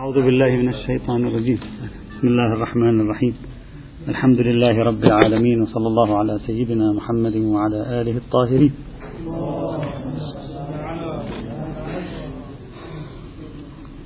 أعوذ 0.00 0.14
بالله 0.14 0.50
من 0.56 0.68
الشيطان 0.68 1.26
الرجيم. 1.26 1.58
بسم 2.10 2.26
الله 2.28 2.52
الرحمن 2.52 3.00
الرحيم. 3.00 3.34
الحمد 4.08 4.40
لله 4.40 4.78
رب 4.84 5.04
العالمين 5.04 5.62
وصلى 5.62 5.86
الله 5.86 6.18
على 6.18 6.38
سيدنا 6.46 6.92
محمد 6.92 7.36
وعلى 7.36 8.00
آله 8.00 8.16
الطاهرين. 8.16 8.72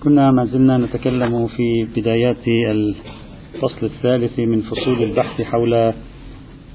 كنا 0.03 0.31
ما 0.31 0.45
زلنا 0.45 0.79
نتكلم 0.79 1.47
في 1.47 1.87
بدايات 1.97 2.49
الفصل 2.49 3.87
الثالث 3.87 4.39
من 4.39 4.61
فصول 4.63 5.03
البحث 5.03 5.43
حول 5.43 5.75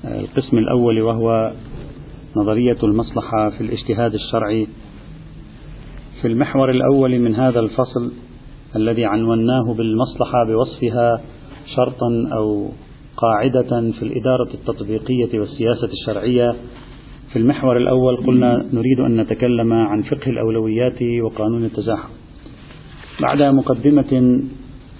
القسم 0.05 0.57
الأول 0.57 1.01
وهو 1.01 1.53
نظرية 2.35 2.77
المصلحة 2.83 3.49
في 3.49 3.61
الاجتهاد 3.61 4.13
الشرعي. 4.13 4.67
في 6.21 6.27
المحور 6.27 6.69
الأول 6.71 7.19
من 7.19 7.35
هذا 7.35 7.59
الفصل 7.59 8.11
الذي 8.75 9.05
عنوناه 9.05 9.73
بالمصلحة 9.73 10.45
بوصفها 10.47 11.21
شرطا 11.75 12.29
أو 12.33 12.69
قاعدة 13.17 13.91
في 13.91 14.03
الإدارة 14.03 14.49
التطبيقية 14.53 15.39
والسياسة 15.39 15.87
الشرعية. 15.87 16.55
في 17.33 17.39
المحور 17.39 17.77
الأول 17.77 18.17
قلنا 18.17 18.65
نريد 18.73 18.99
أن 18.99 19.17
نتكلم 19.21 19.73
عن 19.73 20.01
فقه 20.01 20.29
الأولويات 20.29 21.01
وقانون 21.23 21.65
التزاحم. 21.65 22.09
بعد 23.21 23.41
مقدمة 23.41 24.41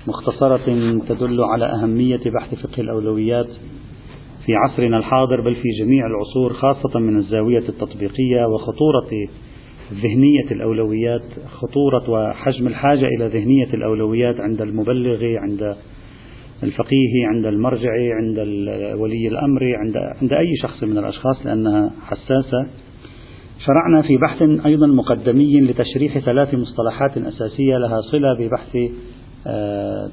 مختصرة 0.08 0.66
تدل 1.10 1.44
على 1.44 1.66
أهمية 1.66 2.20
بحث 2.36 2.56
فقه 2.56 2.82
الأولويات 2.82 3.48
في 4.46 4.56
عصرنا 4.56 4.98
الحاضر 4.98 5.42
بل 5.42 5.56
في 5.56 5.70
جميع 5.80 6.08
العصور 6.08 6.54
خاصة 6.54 7.00
من 7.00 7.18
الزاوية 7.18 7.70
التطبيقية 7.70 8.46
وخطورة 8.54 9.10
ذهنية 9.94 10.52
الأولويات 10.52 11.24
خطورة 11.48 12.10
وحجم 12.10 12.68
الحاجة 12.68 13.06
إلى 13.06 13.28
ذهنية 13.28 13.74
الأولويات 13.74 14.36
عند 14.40 14.62
المبلغ 14.62 15.24
عند 15.24 15.76
الفقيه 16.64 17.28
عند 17.28 17.46
المرجع 17.46 17.92
عند 17.92 18.40
ولي 19.00 19.28
الأمر 19.28 19.62
عند, 19.64 19.98
عند 20.22 20.34
أي 20.34 20.58
شخص 20.62 20.84
من 20.84 20.98
الأشخاص 20.98 21.46
لأنها 21.46 21.92
حساسة. 22.02 22.68
شرعنا 23.66 24.02
في 24.02 24.18
بحث 24.18 24.66
أيضا 24.66 24.88
مقدمي 24.88 25.62
لتشريح 25.62 26.20
ثلاث 26.20 26.54
مصطلحات 26.54 27.18
أساسية 27.18 27.78
لها 27.78 28.02
صلة 28.02 28.34
ببحث 28.40 28.78
آه، 29.48 30.10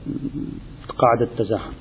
قاعدة 0.99 1.33
التزاحم. 1.33 1.73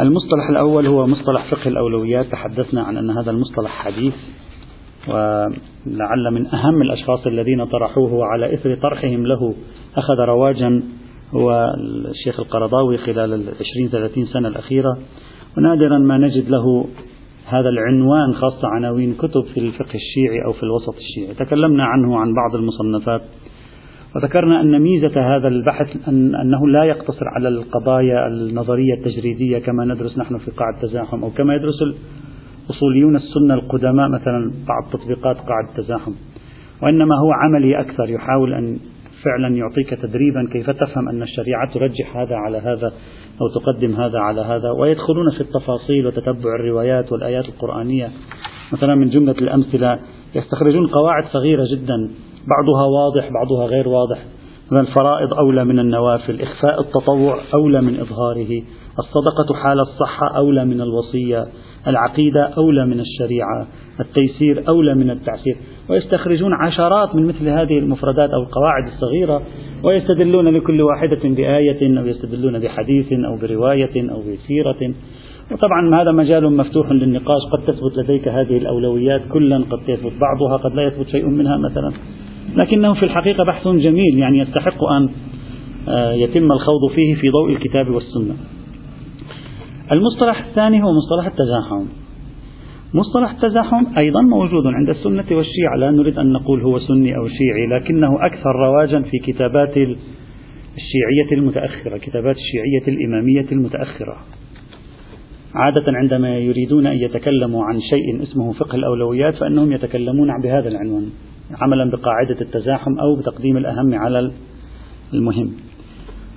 المصطلح 0.00 0.50
الأول 0.50 0.86
هو 0.86 1.06
مصطلح 1.06 1.50
فقه 1.50 1.68
الأولويات. 1.68 2.26
تحدثنا 2.26 2.82
عن 2.82 2.96
أن 2.96 3.10
هذا 3.10 3.30
المصطلح 3.30 3.70
حديث. 3.70 4.14
ولعل 5.08 6.30
من 6.30 6.46
أهم 6.46 6.82
الأشخاص 6.82 7.26
الذين 7.26 7.64
طرحوه 7.64 8.12
وعلى 8.14 8.54
إثر 8.54 8.74
طرحهم 8.74 9.26
له 9.26 9.54
أخذ 9.96 10.20
رواجا 10.20 10.82
هو 11.34 11.74
الشيخ 12.10 12.40
القرضاوي 12.40 12.98
خلال 12.98 13.34
العشرين 13.34 13.88
ثلاثين 13.92 14.24
سنة 14.26 14.48
الأخيرة. 14.48 14.98
ونادرا 15.58 15.98
ما 15.98 16.18
نجد 16.18 16.48
له 16.48 16.86
هذا 17.46 17.68
العنوان 17.68 18.34
خاصة 18.34 18.68
عناوين 18.68 19.14
كتب 19.14 19.44
في 19.54 19.60
الفقه 19.60 19.94
الشيعي 19.94 20.44
أو 20.46 20.52
في 20.52 20.62
الوسط 20.62 20.94
الشيعي. 20.96 21.34
تكلمنا 21.34 21.84
عنه 21.84 22.18
عن 22.18 22.34
بعض 22.34 22.54
المصنفات. 22.54 23.22
وذكرنا 24.16 24.60
أن 24.60 24.82
ميزة 24.82 25.36
هذا 25.36 25.48
البحث 25.48 26.08
أن 26.08 26.34
أنه 26.34 26.68
لا 26.68 26.84
يقتصر 26.84 27.28
على 27.36 27.48
القضايا 27.48 28.26
النظرية 28.26 28.94
التجريدية 28.94 29.58
كما 29.58 29.84
ندرس 29.84 30.18
نحن 30.18 30.38
في 30.38 30.50
قاعة 30.50 30.74
التزاحم 30.76 31.24
أو 31.24 31.30
كما 31.30 31.54
يدرس 31.54 31.82
أصوليون 32.70 33.16
السنة 33.16 33.54
القدماء 33.54 34.08
مثلا 34.08 34.52
بعض 34.68 34.92
تطبيقات 34.92 35.36
قاعدة 35.36 35.68
التزاحم 35.68 36.12
وإنما 36.82 37.14
هو 37.18 37.32
عملي 37.32 37.80
أكثر 37.80 38.10
يحاول 38.10 38.54
أن 38.54 38.78
فعلا 39.24 39.56
يعطيك 39.56 39.90
تدريبا 39.90 40.48
كيف 40.52 40.70
تفهم 40.70 41.08
أن 41.08 41.22
الشريعة 41.22 41.72
ترجح 41.74 42.16
هذا 42.16 42.36
على 42.36 42.58
هذا 42.58 42.92
أو 43.40 43.48
تقدم 43.60 43.94
هذا 43.94 44.18
على 44.18 44.40
هذا. 44.40 44.70
ويدخلون 44.70 45.30
في 45.30 45.40
التفاصيل 45.40 46.06
وتتبع 46.06 46.54
الروايات 46.60 47.12
والآيات 47.12 47.44
القرآنية. 47.44 48.10
مثلا 48.72 48.94
من 48.94 49.10
جملة 49.10 49.32
الأمثلة 49.32 49.98
يستخرجون 50.34 50.86
قواعد 50.86 51.24
صغيرة 51.32 51.64
جدا. 51.72 52.10
بعضها 52.48 52.86
واضح 52.86 53.28
بعضها 53.32 53.66
غير 53.66 53.88
واضح. 53.88 54.18
الفرائض 54.72 55.34
أولى 55.34 55.64
من 55.64 55.78
النوافل 55.78 56.40
إخفاء 56.40 56.80
التطوع 56.80 57.38
أولى 57.54 57.80
من 57.80 58.00
إظهاره 58.00 58.62
الصدقة 58.98 59.54
حال 59.62 59.80
الصحة 59.80 60.36
أولى 60.36 60.64
من 60.64 60.80
الوصية. 60.80 61.46
العقيدة 61.86 62.44
أولى 62.56 62.86
من 62.86 63.00
الشريعة 63.00 63.66
التيسير 64.00 64.68
أولى 64.68 64.94
من 64.94 65.10
التعسير. 65.10 65.56
ويستخرجون 65.90 66.52
عشرات 66.52 67.14
من 67.14 67.26
مثل 67.26 67.48
هذه 67.48 67.78
المفردات 67.78 68.30
أو 68.30 68.42
القواعد 68.42 68.86
الصغيرة 68.86 69.42
ويستدلون 69.82 70.48
لكل 70.48 70.82
واحدة 70.82 71.20
بآية 71.24 71.98
أو 71.98 72.06
يستدلون 72.06 72.58
بحديث 72.58 73.12
أو 73.12 73.36
برواية 73.36 74.10
أو 74.10 74.20
بسيرة. 74.20 74.94
وطبعا 75.52 76.02
هذا 76.02 76.12
مجال 76.12 76.56
مفتوح 76.56 76.92
للنقاش 76.92 77.42
قد 77.52 77.64
تثبت 77.66 77.98
لديك 77.98 78.28
هذه 78.28 78.56
الأولويات 78.56 79.22
كلا 79.32 79.56
قد 79.56 79.88
يثبت 79.88 80.12
بعضها 80.20 80.56
قد 80.56 80.74
لا 80.74 80.82
يثبت 80.82 81.08
شيء 81.08 81.26
منها 81.28 81.56
مثلا. 81.56 81.92
لكنه 82.56 82.94
في 82.94 83.02
الحقيقة 83.02 83.44
بحث 83.44 83.68
جميل 83.68 84.18
يعني 84.18 84.38
يستحق 84.38 84.84
أن 84.84 85.08
آه، 85.88 86.12
يتم 86.12 86.52
الخوض 86.52 86.90
فيه 86.94 87.14
في 87.14 87.30
ضوء 87.30 87.52
الكتاب 87.52 87.90
والسنة. 87.90 88.34
المصطلح 89.92 90.46
الثاني 90.46 90.82
هو 90.82 90.86
مصطلح 90.92 91.26
التزاحم. 91.26 91.86
مصطلح 92.94 93.30
التزاحم 93.30 93.84
أيضا 93.98 94.20
موجود 94.20 94.66
عند 94.66 94.88
السنة 94.88 95.24
والشيعة 95.30 95.76
لا 95.78 95.90
نريد 95.90 96.18
أن 96.18 96.32
نقول 96.32 96.62
هو 96.62 96.78
سني 96.78 97.16
أو 97.16 97.28
شيعي 97.28 97.80
لكنه 97.80 98.26
أكثر 98.26 98.56
رواجا 98.56 99.02
في 99.02 99.18
كتابات 99.18 99.76
الشيعية 100.76 101.32
المتأخرة 101.32 101.98
كتابات 101.98 102.36
الشيعية 102.36 102.96
الإمامية 102.96 103.46
المتأخرة. 103.52 104.16
عادة 105.54 105.84
عندما 105.88 106.38
يريدون 106.38 106.86
أن 106.86 106.96
يتكلموا 106.96 107.64
عن 107.64 107.80
شيء 107.80 108.22
اسمه 108.22 108.52
فقه 108.52 108.76
الأولويات 108.76 109.34
فإنهم 109.34 109.72
يتكلمون 109.72 110.28
بهذا 110.42 110.68
العنوان 110.68 111.06
عملا 111.60 111.90
بقاعدة 111.90 112.40
التزاحم 112.40 112.98
أو 112.98 113.16
بتقديم 113.16 113.56
الأهم 113.56 113.94
على 113.94 114.30
المهم. 115.14 115.52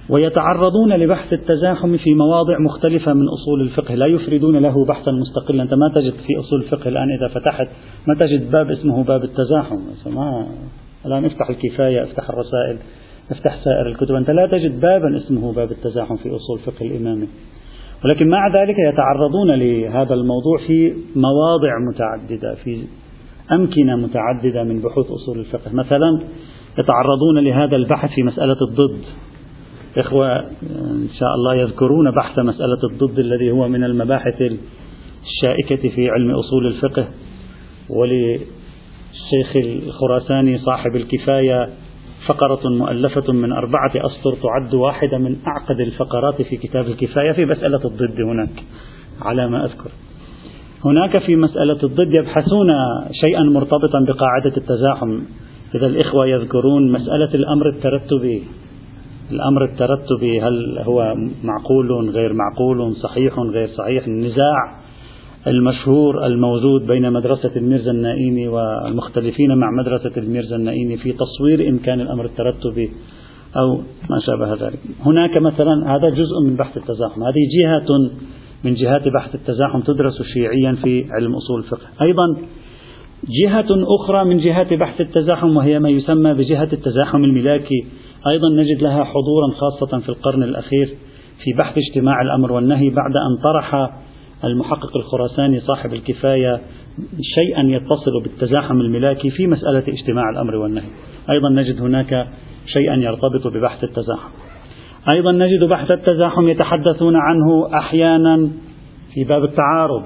ويتعرضون 0.10 0.94
لبحث 0.94 1.34
التزاحم 1.34 1.98
في 1.98 2.14
مواضع 2.14 2.60
مختلفة 2.60 3.14
من 3.14 3.26
أصول 3.28 3.62
الفقه. 3.62 3.96
لا 3.96 4.06
يفردون 4.06 4.58
له 4.58 4.86
بحثا 4.86 5.12
مستقلا. 5.12 5.64
أنت 5.64 5.74
ما 5.74 5.92
تجد 5.96 6.14
في 6.14 6.40
أصول 6.40 6.62
الفقه 6.62 6.88
الآن 6.90 7.08
إذا 7.20 7.28
فتحت 7.28 7.68
ما 8.08 8.16
تجد 8.20 8.52
باب 8.52 8.72
اسمه 8.72 9.04
باب 9.04 9.24
التزاحم. 9.24 9.78
ما 10.06 10.48
الآن 11.06 11.26
افتح 11.26 11.50
الكفاية 11.50 12.04
افتح 12.04 12.30
الرسائل 12.30 12.78
افتح 13.32 13.64
سائر 13.64 13.88
الكتب. 13.88 14.16
أنت 14.16 14.30
لا 14.30 14.48
تجد 14.48 14.82
بابا 14.82 15.18
اسمه 15.18 15.54
باب 15.54 15.72
التزاحم 15.72 16.16
في 16.16 16.30
أصول 16.36 16.60
الفقه 16.60 16.86
الإمامي. 16.86 17.28
ولكن 18.06 18.28
مع 18.30 18.48
ذلك 18.48 18.76
يتعرضون 18.94 19.52
لهذا 19.52 20.14
الموضوع 20.14 20.58
في 20.68 20.94
مواضع 21.16 21.80
متعددة 21.90 22.56
في 22.64 22.84
أمكنة 23.52 23.96
متعددة 23.96 24.64
من 24.64 24.82
بحوث 24.82 25.06
أصول 25.12 25.40
الفقه. 25.40 25.74
مثلا 25.74 26.20
يتعرضون 26.80 27.40
لهذا 27.40 27.76
البحث 27.76 28.10
في 28.16 28.24
مسألة 28.24 28.58
الضد. 28.62 29.02
إخوة 29.98 30.40
إن 30.82 31.10
شاء 31.20 31.36
الله 31.36 31.56
يذكرون 31.56 32.12
بحث 32.12 32.40
مسألة 32.40 32.80
الضد 32.92 33.20
الذي 33.20 33.52
هو 33.52 33.68
من 33.68 33.84
المباحث 33.84 34.42
الشائكة 35.24 35.90
في 35.90 36.10
علم 36.10 36.32
أصول 36.32 36.68
الفقه. 36.68 37.08
وللشيخ 37.90 39.56
الخراساني 39.56 40.58
صاحب 40.58 40.96
الكفاية 40.96 41.70
فقرة 42.28 42.70
مؤلفة 42.70 43.34
من 43.34 43.52
أربعة 43.52 43.92
أسطر 43.96 44.36
تعد 44.44 44.74
واحدة 44.74 45.18
من 45.18 45.36
أعقد 45.48 45.80
الفقرات 45.80 46.42
في 46.42 46.58
كتاب 46.58 46.88
الكفاية 46.88 47.32
في 47.32 47.46
مسألة 47.46 47.86
الضد 47.86 48.22
هناك 48.22 48.64
على 49.22 49.50
ما 49.50 49.66
أذكر. 49.66 49.90
هناك 50.86 51.18
في 51.18 51.36
مسألة 51.36 51.84
الضد 51.84 52.14
يبحثون 52.14 52.68
شيئا 53.12 53.44
مرتبطا 53.44 54.00
بقاعدة 54.08 54.58
التزاحم. 54.58 55.20
إذا 55.76 55.88
الإخوة 55.88 56.28
يذكرون 56.28 56.92
مسألة 56.92 57.34
الأمر 57.36 57.70
الترتبي. 57.70 58.44
الأمر 59.32 59.66
الترتبي 59.66 60.42
هل 60.42 60.80
هو 60.80 61.16
معقول 61.44 62.10
غير 62.10 62.34
معقول 62.34 62.96
صحيح 62.96 63.40
غير 63.40 63.68
صحيح. 63.68 64.08
النزاع 64.08 64.86
المشهور 65.48 66.26
الموجود 66.26 66.88
بين 66.88 67.14
مدرسة 67.14 67.52
الميرزا 67.56 67.92
النائمي 67.92 68.48
والمختلفين 68.48 69.58
مع 69.58 69.68
مدرسة 69.72 70.12
الميرزا 70.18 70.56
النائمي 70.56 70.98
في 70.98 71.14
تصوير 71.14 71.70
إمكان 71.70 72.02
الأمر 72.02 72.26
الترتبي 72.26 72.90
أو 73.58 73.76
ما 74.10 74.20
شابه 74.26 74.54
ذلك. 74.54 74.80
هناك 75.06 75.38
مثلا 75.38 75.96
هذا 75.96 76.10
جزء 76.10 76.42
من 76.46 76.56
بحث 76.56 76.78
التزاحم. 76.78 77.24
هذه 77.24 77.50
جهة 77.62 78.12
من 78.64 78.74
جهات 78.74 79.08
بحث 79.08 79.36
التزاحم 79.36 79.80
تدرس 79.80 80.22
شيعيا 80.22 80.78
في 80.84 81.06
علم 81.12 81.36
أصول 81.36 81.60
الفقه. 81.60 81.88
أيضا 82.02 82.38
جهة 83.44 83.68
أخرى 84.00 84.26
من 84.26 84.38
جهات 84.38 84.74
بحث 84.74 85.02
التزاحم 85.02 85.58
وهي 85.58 85.80
ما 85.80 85.90
يسمى 85.90 86.34
بجهة 86.34 86.70
التزاحم 86.74 87.24
الملاكي. 87.24 87.86
أيضا 88.28 88.50
نجد 88.50 88.82
لها 88.82 89.04
حضورا 89.04 89.52
خاصة 89.58 90.00
في 90.00 90.10
القرن 90.10 90.44
الأخير 90.44 90.88
في 91.44 91.54
بحث 91.58 91.78
اجتماع 91.78 92.22
الأمر 92.22 92.52
والنهي 92.52 92.90
بعد 92.90 93.12
أن 93.12 93.44
طرح 93.44 93.92
المحقق 94.44 94.98
الخراساني 94.98 95.60
صاحب 95.60 95.94
الكفاية 95.94 96.62
شيئا 97.36 97.64
يتصل 97.64 98.24
بالتزاحم 98.24 98.82
الملاكي 98.82 99.30
في 99.30 99.48
مسألة 99.48 99.84
اجتماع 99.88 100.30
الأمر 100.30 100.56
والنهي. 100.56 100.90
أيضا 101.30 101.50
نجد 101.50 101.82
هناك 101.82 102.28
شيئا 102.66 102.96
يرتبط 102.96 103.48
ببحث 103.48 103.84
التزاحم. 103.84 104.30
أيضا 105.10 105.32
نجد 105.32 105.64
بحث 105.64 105.92
التزاحم 105.92 106.48
يتحدثون 106.48 107.16
عنه 107.16 107.78
أحيانا 107.78 108.50
في 109.14 109.24
باب 109.24 109.44
التعارض. 109.44 110.04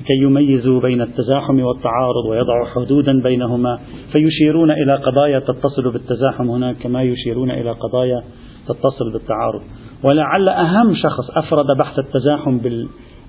لكي 0.00 0.14
يميزوا 0.22 0.80
بين 0.80 1.02
التزاحم 1.02 1.60
والتعارض 1.60 2.24
ويضعوا 2.30 2.66
حدودا 2.66 3.22
بينهما 3.22 3.78
فيشيرون 4.12 4.70
إلى 4.70 4.94
قضايا 4.94 5.38
تتصل 5.38 5.92
بالتزاحم 5.92 6.50
هناك 6.50 6.76
كما 6.76 7.02
يشيرون 7.02 7.50
إلى 7.50 7.70
قضايا 7.70 8.22
تتصل 8.68 9.12
بالتعارض. 9.12 9.62
ولعل 10.04 10.48
أهم 10.48 10.94
شخص 10.94 11.30
أفرد 11.30 11.66
بحث 11.78 11.98
التزاحم 11.98 12.58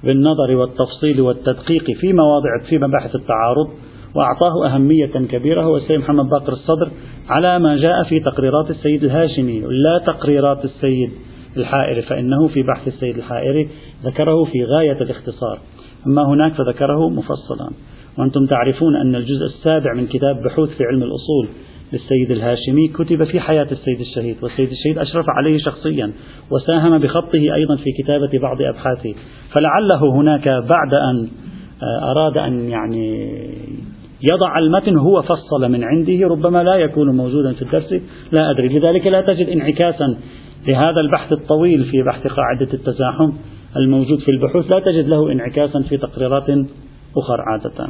بالنظر 0.04 0.56
والتفصيل 0.56 1.22
والتدقيق 1.22 1.92
في 1.92 2.14
مواضع 2.14 2.50
في 2.70 2.78
مباحث 2.78 3.16
التعارض 3.16 3.68
وأعطاه 4.16 4.68
أهمية 4.68 5.06
كبيرة 5.06 5.62
هو 5.62 5.78
السيد 5.78 6.00
محمد 6.00 6.30
باقر 6.30 6.54
الصدر 6.54 6.92
على 7.30 7.60
ما 7.60 7.78
جاء 7.78 8.04
في 8.04 8.20
تقريرات 8.20 8.70
السيد 8.70 9.04
الهاشمي 9.04 9.60
لا 9.60 9.98
تقريرات 9.98 10.66
السيد 10.66 11.12
الحائري 11.58 12.02
فإنه 12.02 12.48
في 12.48 12.64
بحث 12.64 12.88
السيد 12.88 13.18
الحائري 13.18 13.70
ذكره 14.06 14.44
في 14.44 14.66
غاية 14.66 15.02
الاختصار. 15.02 15.60
أما 16.08 16.28
هناك 16.28 16.54
فذكره 16.54 17.10
مفصلا. 17.10 17.70
وأنتم 18.18 18.46
تعرفون 18.46 18.96
أن 18.96 19.16
الجزء 19.16 19.46
السابع 19.46 19.94
من 19.94 20.08
كتاب 20.08 20.36
بحوث 20.46 20.70
في 20.70 20.84
علم 20.84 21.04
الأصول 21.04 21.48
للسيد 21.94 22.32
الهاشمي 22.32 22.88
كتب 22.88 23.24
في 23.24 23.40
حياة 23.40 23.68
السيد 23.72 24.00
الشهيد 24.00 24.38
والسيد 24.44 24.70
الشهيد 24.70 24.98
أشرف 24.98 25.26
عليه 25.30 25.58
شخصيا 25.58 26.14
وساهم 26.52 26.98
بخطه 26.98 27.56
أيضا 27.56 27.76
في 27.76 27.92
كتابة 28.04 28.40
بعض 28.42 28.62
أبحاثه. 28.62 29.14
فلعله 29.52 30.16
هناك 30.16 30.48
بعد 30.48 30.94
أن 30.94 31.28
آه، 31.84 32.12
أراد 32.12 32.38
أن 32.38 32.70
يعني 32.70 33.30
يضع 34.32 34.58
المتن 34.58 34.98
هو 34.98 35.22
فصل 35.22 35.72
من 35.72 35.84
عنده 35.84 36.28
ربما 36.28 36.64
لا 36.64 36.76
يكون 36.76 37.18
موجودا 37.18 37.54
في 37.54 37.62
الدرس. 37.62 37.96
لا 38.32 38.52
أدري. 38.52 38.68
لذلك 38.68 39.08
لا 39.08 39.22
تجد 39.22 39.50
انعكاسا 39.50 40.18
لهذا 40.68 41.02
البحث 41.02 41.32
الطويل 41.32 41.86
في 41.86 42.04
بحث 42.04 42.28
قاعدة 42.28 42.74
التزاحم. 42.74 43.32
الموجود 43.78 44.20
في 44.20 44.32
البحوث 44.32 44.72
لا 44.72 44.80
تجد 44.80 45.08
له 45.08 45.32
انعكاسا 45.32 45.82
في 45.82 45.98
تقريرات 45.98 46.50
أخرى 47.18 47.44
عادة. 47.48 47.88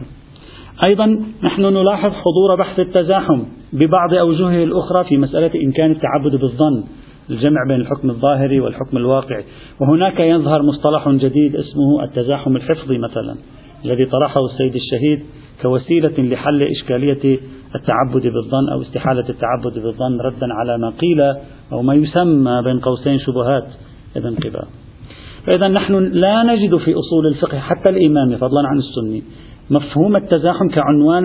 أيضا 0.87 1.19
نحن 1.43 1.61
نلاحظ 1.61 2.11
حضور 2.11 2.55
بحث 2.55 2.79
التزاحم 2.79 3.43
ببعض 3.73 4.13
أوجهه 4.13 4.63
الأخرى 4.63 5.03
في 5.03 5.17
مسألة 5.17 5.65
إمكان 5.65 5.91
التعبد 5.91 6.35
بالظن 6.35 6.83
الجمع 7.29 7.59
بين 7.67 7.81
الحكم 7.81 8.09
الظاهري 8.09 8.59
والحكم 8.59 8.97
الواقعي. 8.97 9.43
وهناك 9.81 10.19
يظهر 10.19 10.61
مصطلح 10.61 11.09
جديد 11.09 11.55
اسمه 11.55 12.03
التزاحم 12.03 12.55
الحفظي 12.55 12.97
مثلا 12.97 13.35
الذي 13.85 14.05
طرحه 14.05 14.45
السيد 14.45 14.75
الشهيد 14.75 15.19
كوسيلة 15.61 16.13
لحل 16.17 16.63
إشكالية 16.63 17.39
التعبد 17.75 18.23
بالظن 18.23 18.69
أو 18.71 18.81
استحالة 18.81 19.29
التعبد 19.29 19.73
بالظن 19.73 20.21
ردا 20.21 20.53
على 20.53 20.77
ما 20.77 20.89
قيل 20.89 21.21
أو 21.71 21.81
ما 21.81 21.93
يسمى 21.93 22.61
بين 22.63 22.79
قوسين 22.79 23.19
شبهات 23.19 23.67
ابن 24.17 24.35
قباء. 24.35 24.67
فإذا 25.45 25.67
نحن 25.67 25.93
لا 25.95 26.43
نجد 26.43 26.77
في 26.77 26.93
أصول 26.93 27.27
الفقه 27.27 27.59
حتى 27.59 27.89
الإمام 27.89 28.37
فضلا 28.37 28.67
عن 28.67 28.77
السني 28.77 29.23
مفهوم 29.69 30.15
التزاحم 30.15 30.67
كعنوان 30.69 31.23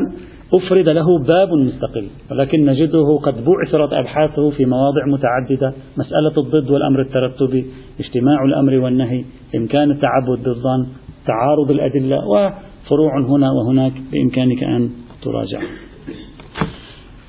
أفرد 0.54 0.88
له 0.88 1.18
باب 1.18 1.52
مستقل 1.52 2.06
ولكن 2.30 2.64
نجده 2.66 3.18
قد 3.22 3.44
بعثرت 3.44 3.92
أبحاثه 3.92 4.50
في 4.50 4.64
مواضع 4.64 5.06
متعددة 5.06 5.72
مسألة 5.96 6.32
الضد 6.38 6.70
والأمر 6.70 7.00
الترتبي 7.00 7.66
اجتماع 8.00 8.44
الأمر 8.44 8.74
والنهي 8.74 9.24
إمكان 9.56 9.90
التعبد 9.90 10.42
بالظن 10.44 10.86
تعارض 11.26 11.70
الأدلة 11.70 12.16
وفروع 12.16 13.20
هنا 13.20 13.50
وهناك 13.52 13.92
بإمكانك 14.12 14.62
أن 14.62 14.90
تراجع. 15.22 15.60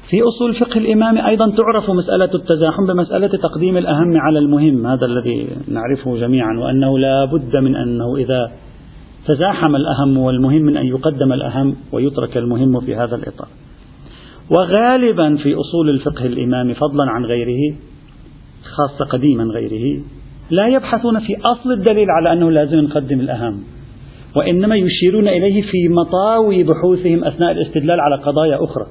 في 0.09 0.17
أصول 0.21 0.55
فقه 0.55 0.77
الإمام 0.77 1.17
أيضا 1.17 1.51
تعرف 1.51 1.89
مسألة 1.89 2.29
التزاحم 2.35 2.85
بمسألة 2.85 3.27
تقديم 3.27 3.77
الأهم 3.77 4.17
على 4.17 4.39
المهم 4.39 4.87
هذا 4.87 5.05
الذي 5.05 5.47
نعرفه 5.67 6.17
جميعا 6.17 6.59
وأنه 6.59 6.99
لا 6.99 7.25
بد 7.25 7.55
من 7.57 7.75
أنه 7.75 8.15
إذا 8.17 8.51
تزاحم 9.27 9.75
الأهم 9.75 10.17
والمهم 10.17 10.61
من 10.61 10.77
أن 10.77 10.85
يقدم 10.85 11.33
الأهم 11.33 11.75
ويترك 11.91 12.37
المهم 12.37 12.79
في 12.79 12.95
هذا 12.95 13.15
الإطار. 13.15 13.47
وغالبا 14.57 15.35
في 15.35 15.55
أصول 15.55 15.89
الفقه 15.89 16.25
الإمامي 16.25 16.73
فضلا 16.73 17.03
عن 17.09 17.25
غيره 17.25 17.75
خاصة 18.63 19.05
قديما 19.05 19.43
غيره 19.43 20.01
لا 20.51 20.67
يبحثون 20.67 21.19
في 21.19 21.35
أصل 21.51 21.71
الدليل 21.71 22.07
على 22.09 22.33
أنه 22.33 22.51
لازم 22.51 22.79
نقدم 22.79 23.19
الأهم 23.19 23.63
وإنما 24.35 24.75
يشيرون 24.75 25.27
إليه 25.27 25.61
في 25.61 25.87
مطاوي 25.89 26.63
بحوثهم 26.63 27.23
أثناء 27.23 27.51
الاستدلال 27.51 27.99
على 27.99 28.15
قضايا 28.15 28.63
أخرى. 28.63 28.85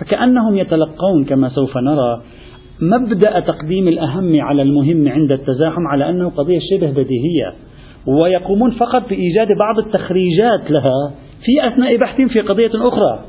فكأنهم 0.00 0.56
يتلقون 0.56 1.24
كما 1.24 1.48
سوف 1.48 1.76
نرى 1.76 2.22
مبدأ 2.80 3.40
تقديم 3.40 3.88
الأهم 3.88 4.40
على 4.40 4.62
المهم 4.62 5.08
عند 5.08 5.32
التزاحم 5.32 5.86
على 5.86 6.10
أنه 6.10 6.30
قضية 6.30 6.58
شبه 6.70 6.90
بديهية 6.90 7.54
ويقومون 8.06 8.70
فقط 8.70 9.08
بإيجاد 9.08 9.48
بعض 9.58 9.78
التخريجات 9.78 10.70
لها 10.70 11.14
في 11.44 11.68
أثناء 11.68 11.96
بحثهم 11.96 12.28
في 12.28 12.40
قضية 12.40 12.70
أخرى 12.74 13.24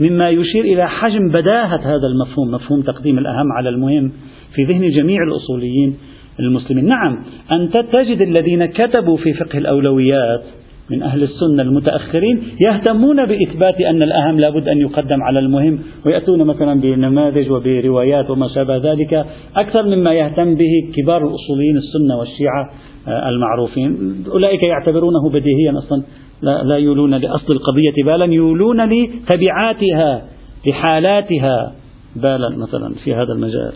مما 0.00 0.28
يشير 0.28 0.64
إلى 0.64 0.88
حجم 0.88 1.28
بداهة 1.28 1.80
هذا 1.96 2.06
المفهوم 2.06 2.50
مفهوم 2.50 2.82
تقديم 2.82 3.18
الأهم 3.18 3.52
على 3.52 3.68
المهم 3.68 4.12
في 4.54 4.64
ذهن 4.64 4.90
جميع 4.90 5.22
الأصوليين 5.22 5.96
المسلمين. 6.40 6.86
نعم 6.86 7.24
أنت 7.52 7.74
تجد 7.78 8.20
الذين 8.20 8.66
كتبوا 8.66 9.16
في 9.16 9.32
فقه 9.32 9.58
الأولويات 9.58 10.44
من 10.90 11.02
أهل 11.02 11.22
السنة 11.22 11.62
المتأخرين 11.62 12.42
يهتمون 12.66 13.26
بإثبات 13.26 13.80
أن 13.80 14.02
الأهم 14.02 14.40
لابد 14.40 14.68
أن 14.68 14.78
يقدم 14.78 15.22
على 15.22 15.38
المهم 15.38 15.78
ويأتون 16.06 16.42
مثلا 16.42 16.80
بنماذج 16.80 17.50
وبروايات 17.50 18.30
وما 18.30 18.48
شابه 18.54 18.76
ذلك. 18.76 19.26
أكثر 19.56 19.82
مما 19.82 20.12
يهتم 20.12 20.54
به 20.54 20.70
كبار 20.96 21.28
الأصوليين 21.28 21.76
السنة 21.76 22.18
والشيعة 22.18 22.70
آه، 23.08 23.28
المعروفين. 23.28 24.24
أولئك 24.32 24.62
يعتبرونه 24.62 25.30
بديهيا 25.30 25.78
أصلا. 25.78 26.02
لا, 26.42 26.62
لا 26.62 26.76
يولون 26.76 27.14
لأصل 27.14 27.52
القضية 27.52 28.04
بالا 28.04 28.24
يولون 28.24 28.80
لتبعاتها 28.84 30.22
لحالاتها 30.66 31.72
بالا 32.16 32.56
مثلا 32.56 32.94
في 33.04 33.14
هذا 33.14 33.32
المجال. 33.32 33.72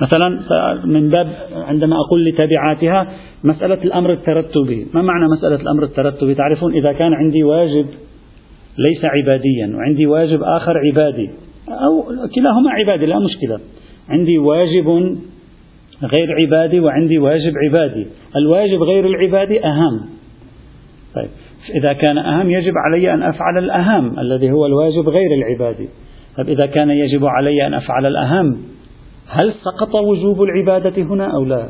مثلا 0.00 0.40
من 0.84 1.08
باب 1.08 1.28
عندما 1.52 1.96
أقول 1.96 2.24
لتبعاتها 2.24 3.08
مسألة 3.44 3.84
الأمر 3.84 4.12
الترتبي. 4.12 4.86
ما 4.94 5.02
معنى 5.02 5.24
مسألة 5.28 5.56
الأمر 5.56 5.82
الترتبي؟ 5.82 6.34
تعرفون 6.34 6.74
إذا 6.74 6.92
كان 6.92 7.14
عندي 7.14 7.44
واجب 7.44 7.86
ليس 8.78 9.04
عباديا 9.04 9.76
وعندي 9.76 10.06
واجب 10.06 10.42
آخر 10.42 10.74
عبادي 10.78 11.30
أو 11.68 12.02
كلاهما 12.34 12.70
عبادي 12.70 13.06
لا 13.06 13.18
مشكلة. 13.18 13.60
عندي 14.08 14.38
واجب 14.38 14.88
غير 16.02 16.28
عبادي 16.40 16.80
وعندي 16.80 17.18
واجب 17.18 17.52
عبادي. 17.66 18.06
الواجب 18.36 18.82
غير 18.82 19.06
العبادي 19.06 19.64
أهم. 19.64 20.00
طيب 21.14 21.28
إذا 21.74 21.92
كان 21.92 22.18
أهم 22.18 22.50
يجب 22.50 22.72
علي 22.86 23.14
أن 23.14 23.22
أفعل 23.22 23.58
الأهم 23.58 24.18
الذي 24.18 24.50
هو 24.50 24.66
الواجب 24.66 25.08
غير 25.08 25.30
العبادي. 25.34 25.88
طيب 26.36 26.48
إذا 26.48 26.66
كان 26.66 26.90
يجب 26.90 27.26
علي 27.26 27.66
أن 27.66 27.74
أفعل 27.74 28.06
الأهم 28.06 28.56
هل 29.28 29.54
سقط 29.64 29.94
وجوب 29.94 30.42
العبادة 30.42 31.02
هنا 31.02 31.34
أو 31.34 31.44
لا؟ 31.44 31.68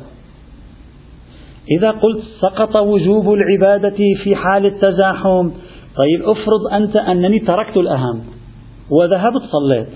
إذا 1.78 1.90
قلت 1.90 2.22
سقط 2.40 2.76
وجوب 2.76 3.34
العبادة 3.34 3.96
في 4.24 4.36
حال 4.36 4.66
التزاحم 4.66 5.50
طيب 5.96 6.22
افرض 6.22 6.72
أنت 6.72 6.96
أنني 6.96 7.38
تركت 7.38 7.76
الأهم 7.76 8.20
وذهبت 8.90 9.42
صليت 9.52 9.88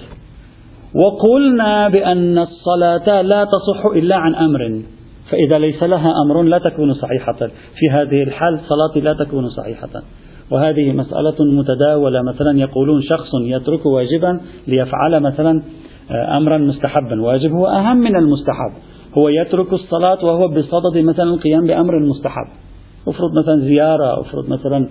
وقلنا 0.94 1.88
بأن 1.88 2.38
الصلاة 2.38 3.22
لا 3.22 3.44
تصح 3.44 3.86
إلا 3.86 4.16
عن 4.16 4.34
أمر 4.34 4.82
فإذا 5.30 5.58
ليس 5.58 5.82
لها 5.82 6.12
أمر 6.24 6.42
لا 6.42 6.58
تكون 6.58 6.94
صحيحة. 6.94 7.38
في 7.78 7.90
هذه 7.92 8.22
الحال 8.22 8.60
صلاتي 8.68 9.00
لا 9.00 9.12
تكون 9.24 9.48
صحيحة. 9.48 10.02
وهذه 10.50 10.92
مسألة 10.92 11.34
متداولة 11.40 12.22
مثلا 12.22 12.58
يقولون 12.58 13.02
شخص 13.02 13.30
يترك 13.42 13.86
واجبا 13.86 14.40
ليفعل 14.66 15.20
مثلا 15.20 15.62
أمرا 16.10 16.58
مستحبا. 16.58 17.22
واجب 17.22 17.52
هو 17.52 17.66
أهم 17.66 17.96
من 17.96 18.16
المستحب. 18.16 18.72
هو 19.18 19.28
يترك 19.28 19.72
الصلاة 19.72 20.24
وهو 20.24 20.48
بصدد 20.48 20.98
مثلا 20.98 21.30
القيام 21.34 21.66
بأمر 21.66 21.98
مستحب. 21.98 22.48
افرض 23.08 23.30
مثلا 23.42 23.60
زيارة 23.60 24.20
افرض 24.20 24.48
مثلا 24.48 24.88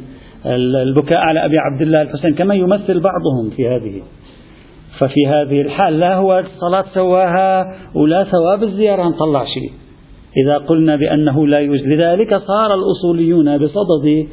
البكاء 0.84 1.20
على 1.20 1.46
أبي 1.46 1.58
عبد 1.58 1.82
الله 1.82 2.02
الحسين 2.02 2.34
كما 2.34 2.56
يمثل 2.56 3.00
بعضهم 3.00 3.50
في 3.56 3.68
هذه. 3.68 4.02
ففي 5.00 5.28
هذه 5.28 5.62
الحال 5.62 6.00
لا 6.00 6.16
هو 6.16 6.40
الصلاة 6.40 6.86
سواها 6.94 7.76
ولا 7.96 8.24
ثواب 8.24 8.64
الزيارة 8.64 9.04
نطلع 9.04 9.46
شيء. 9.46 9.72
إذا 10.46 10.58
قلنا 10.58 10.96
بأنه 10.96 11.48
لا 11.48 11.60
يوجد 11.60 11.88
لذلك 11.88 12.36
صار 12.36 12.74
الأصوليون 12.74 13.58
بصدد 13.58 14.28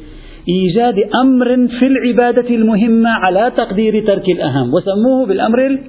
إيجاد 0.49 0.95
أمر 1.23 1.67
في 1.79 1.87
العبادة 1.87 2.49
المهمة 2.49 3.09
على 3.09 3.51
تقدير 3.57 4.07
ترك 4.07 4.29
الأهم 4.29 4.73
وسموه 4.73 5.25
بالأمر 5.27 5.79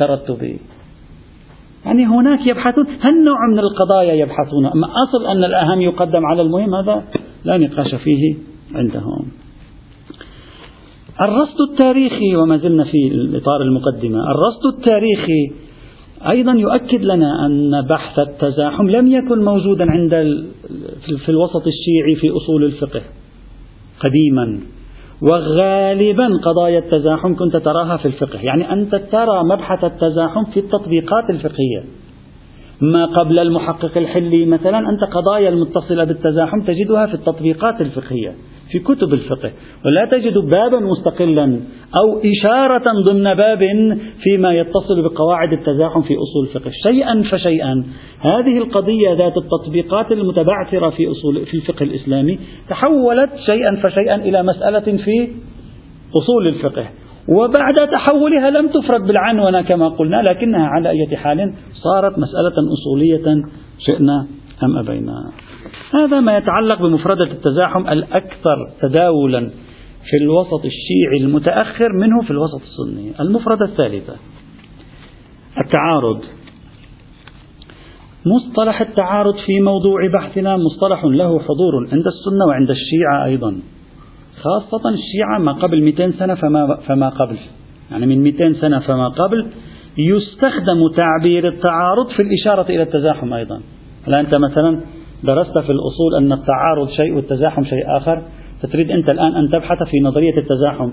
الترتبي 0.00 0.58
يعني 1.86 2.06
هناك 2.06 2.46
يبحثون 2.46 2.86
هالنوع 3.00 3.36
من 3.52 3.58
القضايا 3.58 4.14
يبحثون؟ 4.14 4.66
أما 4.66 4.86
أصل 4.86 5.26
أن 5.26 5.44
الأهم 5.44 5.80
يقدم 5.80 6.26
على 6.26 6.42
المهم 6.42 6.74
هذا 6.74 7.04
لا 7.44 7.58
نقاش 7.58 7.94
فيه 7.94 8.34
عندهم. 8.74 9.26
الرصد 11.24 11.60
التاريخي 11.70 12.36
وما 12.36 12.56
زلنا 12.56 12.84
في 12.84 13.30
إطار 13.34 13.62
المقدمة. 13.62 14.18
الرصد 14.18 14.78
التاريخي 14.78 15.52
أيضا 16.28 16.52
يؤكد 16.52 17.04
لنا 17.04 17.46
أن 17.46 17.82
بحث 17.82 18.18
التزاحم 18.18 18.90
لم 18.90 19.06
يكن 19.12 19.44
موجودا 19.44 19.90
عند 19.90 20.10
في 21.24 21.28
الوسط 21.28 21.62
الشيعي 21.66 22.14
في 22.20 22.30
أصول 22.30 22.64
الفقه 22.64 23.02
قديما. 24.00 24.60
وغالبا 25.22 26.28
قضايا 26.44 26.78
التزاحم 26.78 27.34
كنت 27.34 27.56
تراها 27.56 27.96
في 27.96 28.06
الفقه. 28.06 28.38
يعني 28.42 28.72
أنت 28.72 28.94
ترى 28.94 29.44
مبحث 29.44 29.84
التزاحم 29.84 30.44
في 30.44 30.60
التطبيقات 30.60 31.30
الفقهية. 31.30 31.84
ما 32.80 33.06
قبل 33.06 33.38
المحقق 33.38 33.98
الحلي 33.98 34.46
مثلا 34.46 34.78
أنت 34.78 35.04
قضايا 35.14 35.48
المتصلة 35.48 36.04
بالتزاحم 36.04 36.60
تجدها 36.60 37.06
في 37.06 37.14
التطبيقات 37.14 37.80
الفقهية. 37.80 38.34
في 38.70 38.78
كتب 38.78 39.12
الفقه. 39.12 39.50
ولا 39.84 40.04
تجد 40.04 40.38
بابا 40.38 40.80
مستقلا 40.80 41.60
أو 42.00 42.20
إشارة 42.24 42.84
ضمن 43.00 43.34
باب 43.34 43.58
فيما 44.22 44.52
يتصل 44.52 45.02
بقواعد 45.02 45.52
التزاحم 45.52 46.02
في 46.02 46.14
أصول 46.14 46.46
الفقه. 46.46 46.70
شيئا 46.82 47.22
فشيئا. 47.30 47.84
هذه 48.20 48.58
القضية 48.58 49.12
ذات 49.12 49.36
التطبيقات 49.36 50.12
المتبعثرة 50.12 50.90
في 50.90 51.10
أصول 51.10 51.46
في 51.46 51.54
الفقه 51.54 51.82
الإسلامي 51.82 52.38
تحولت 52.68 53.30
شيئا 53.46 53.76
فشيئا 53.82 54.16
إلى 54.16 54.42
مسألة 54.42 54.96
في 55.04 55.28
أصول 56.22 56.46
الفقه. 56.46 56.86
وبعد 57.28 57.74
تحولها 57.92 58.50
لم 58.50 58.68
تفرد 58.68 59.06
بالعنونة 59.06 59.62
كما 59.62 59.88
قلنا 59.88 60.22
لكنها 60.30 60.66
على 60.66 60.88
أي 60.90 61.16
حال 61.16 61.54
صارت 61.72 62.18
مسألة 62.18 62.72
أصولية 62.72 63.44
شئنا 63.78 64.26
أم 64.62 64.76
أبينا. 64.78 65.45
هذا 65.94 66.20
ما 66.20 66.36
يتعلق 66.36 66.82
بمفردة 66.82 67.24
التزاحم 67.24 67.88
الأكثر 67.88 68.56
تداولا 68.82 69.50
في 70.10 70.16
الوسط 70.22 70.64
الشيعي 70.64 71.20
المتأخر 71.20 71.92
منه 71.92 72.22
في 72.22 72.30
الوسط 72.30 72.60
السني. 72.62 73.12
المفردة 73.20 73.64
الثالثة 73.64 74.16
التعارض. 75.64 76.20
مصطلح 78.26 78.80
التعارض 78.80 79.34
في 79.46 79.60
موضوع 79.60 80.06
بحثنا 80.14 80.56
مصطلح 80.56 81.04
له 81.04 81.38
حضور 81.38 81.74
عند 81.92 82.04
السنة 82.06 82.46
وعند 82.48 82.70
الشيعة 82.70 83.24
أيضا. 83.24 83.60
خاصة 84.42 84.88
الشيعة 84.88 85.38
ما 85.38 85.52
قبل 85.52 85.82
200 85.82 86.12
سنة 86.18 86.34
فما, 86.34 86.78
فما 86.88 87.08
قبل. 87.08 87.36
يعني 87.90 88.06
من 88.06 88.22
200 88.22 88.52
سنة 88.60 88.78
فما 88.78 89.08
قبل 89.08 89.46
يستخدم 89.98 90.88
تعبير 90.96 91.48
التعارض 91.48 92.08
في 92.08 92.22
الإشارة 92.22 92.70
إلى 92.70 92.82
التزاحم 92.82 93.32
أيضا. 93.32 93.60
هلا 94.06 94.20
أنت 94.20 94.38
مثلا 94.38 94.80
درست 95.24 95.58
في 95.58 95.72
الأصول 95.72 96.14
أن 96.18 96.32
التعارض 96.32 96.88
شيء 96.88 97.16
والتزاحم 97.16 97.64
شيء 97.64 97.96
آخر. 97.96 98.22
فتريد 98.62 98.90
أنت 98.90 99.08
الآن 99.08 99.34
أن 99.34 99.48
تبحث 99.52 99.78
في 99.90 100.00
نظرية 100.02 100.38
التزاحم. 100.38 100.90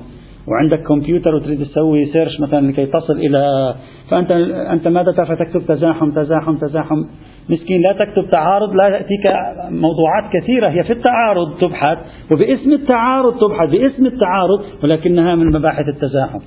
وعندك 0.48 0.84
كمبيوتر 0.88 1.36
وتريد 1.36 1.66
تسوي 1.66 2.06
سيرش 2.06 2.40
مثلا 2.40 2.72
لكي 2.72 2.86
تصل 2.86 3.14
إلى 3.14 3.74
فأنت 4.10 4.32
أنت 4.72 4.88
ماذا 4.88 5.12
تفعل 5.12 5.38
تكتب 5.38 5.66
تزاحم 5.68 6.12
تزاحم 6.12 6.58
تزاحم. 6.58 7.04
مسكين 7.50 7.82
لا 7.82 7.94
تكتب 7.94 8.30
تعارض 8.32 8.76
لا 8.76 8.88
يأتيك 8.88 9.26
موضوعات 9.70 10.24
كثيرة. 10.34 10.70
هي 10.70 10.84
في 10.84 10.94
التعارض 10.94 11.58
تبحث 11.62 11.98
وباسم 12.32 12.72
التعارض 12.72 13.34
تبحث 13.40 13.70
باسم 13.70 14.06
التعارض 14.06 14.62
ولكنها 14.84 15.36
من 15.36 15.52
مباحث 15.52 15.86
التزاحم. 15.88 16.40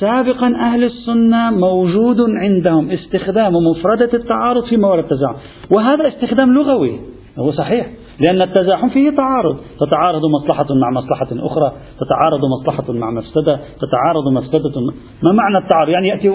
سابقا 0.00 0.46
أهل 0.46 0.84
السنة 0.84 1.50
موجود 1.50 2.16
عندهم 2.20 2.90
استخدام 2.90 3.52
مفردة 3.52 4.10
التعارض 4.14 4.64
في 4.64 4.76
موارد 4.76 5.04
التزاحم. 5.04 5.34
وهذا 5.70 6.08
استخدام 6.08 6.54
لغوي 6.54 7.00
هو 7.38 7.52
صحيح 7.52 7.86
لأن 8.26 8.42
التزاحم 8.42 8.88
فيه 8.88 9.10
تعارض. 9.10 9.56
تتعارض 9.80 10.20
مصلحة 10.24 10.66
مع 10.74 10.90
مصلحة 10.90 11.46
أخرى 11.46 11.72
تتعارض 12.00 12.40
مصلحة 12.60 12.92
مع 12.92 13.10
مفسدة 13.10 13.60
تتعارض 13.80 14.28
مفسدة. 14.32 14.80
ما 15.22 15.32
معنى 15.32 15.64
التعارض؟ 15.64 15.88
يعني 15.88 16.08
يأتي 16.08 16.34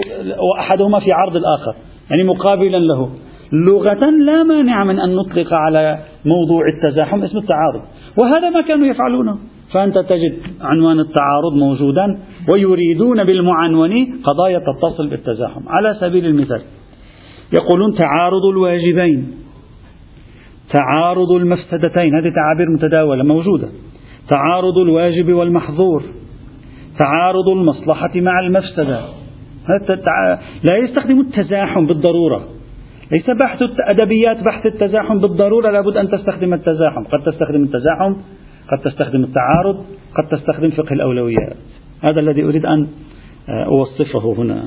أحدهما 0.58 1.00
في 1.00 1.12
عرض 1.12 1.36
الآخر 1.36 1.74
يعني 2.10 2.28
مقابلا 2.28 2.76
له. 2.76 3.10
لغة 3.52 4.10
لا 4.10 4.42
مانع 4.42 4.84
من 4.84 5.00
أن 5.00 5.14
نطلق 5.14 5.54
على 5.54 5.98
موضوع 6.24 6.62
التزاحم 6.68 7.22
اسم 7.22 7.38
التعارض. 7.38 7.82
وهذا 8.18 8.50
ما 8.50 8.60
كانوا 8.60 8.86
يفعلونه. 8.86 9.38
فأنت 9.72 9.98
تجد 9.98 10.38
عنوان 10.60 11.00
التعارض 11.00 11.52
موجودا. 11.52 12.18
ويريدون 12.52 13.24
بالمعنون 13.24 13.92
قضايا 14.24 14.58
تتصل 14.58 15.08
بالتزاحم. 15.08 15.60
على 15.68 15.96
سبيل 16.00 16.26
المثال 16.26 16.62
يقولون 17.52 17.94
تعارض 17.94 18.44
الواجبين. 18.52 19.32
تعارض 20.72 21.32
المفسدتين 21.32 22.14
هذه 22.14 22.32
تعابير 22.34 22.70
متداولة 22.70 23.24
موجودة. 23.24 23.68
تعارض 24.30 24.78
الواجب 24.78 25.32
والمحظور. 25.32 26.02
تعارض 26.98 27.48
المصلحة 27.48 28.10
مع 28.16 28.40
المفسدة. 28.40 29.00
لا 30.64 30.76
يستخدم 30.76 31.20
التزاحم 31.20 31.86
بالضرورة. 31.86 32.44
ليس 33.12 33.30
بحث 33.30 33.62
أدبيات 33.80 34.44
بحث 34.44 34.66
التزاحم 34.66 35.18
بالضرورة. 35.18 35.70
لابد 35.70 35.96
أن 35.96 36.08
تستخدم 36.08 36.54
التزاحم. 36.54 37.04
قد 37.04 37.32
تستخدم 37.32 37.62
التزاحم 37.62 38.14
قد 38.70 38.78
تستخدم 38.84 39.24
التعارض 39.24 39.84
قد 40.14 40.38
تستخدم 40.38 40.70
فقه 40.70 40.92
الأولويات. 40.92 41.56
هذا 42.02 42.20
الذي 42.20 42.44
أريد 42.44 42.66
أن 42.66 42.88
آه، 43.48 43.64
أوصفه 43.64 44.34
هنا. 44.38 44.62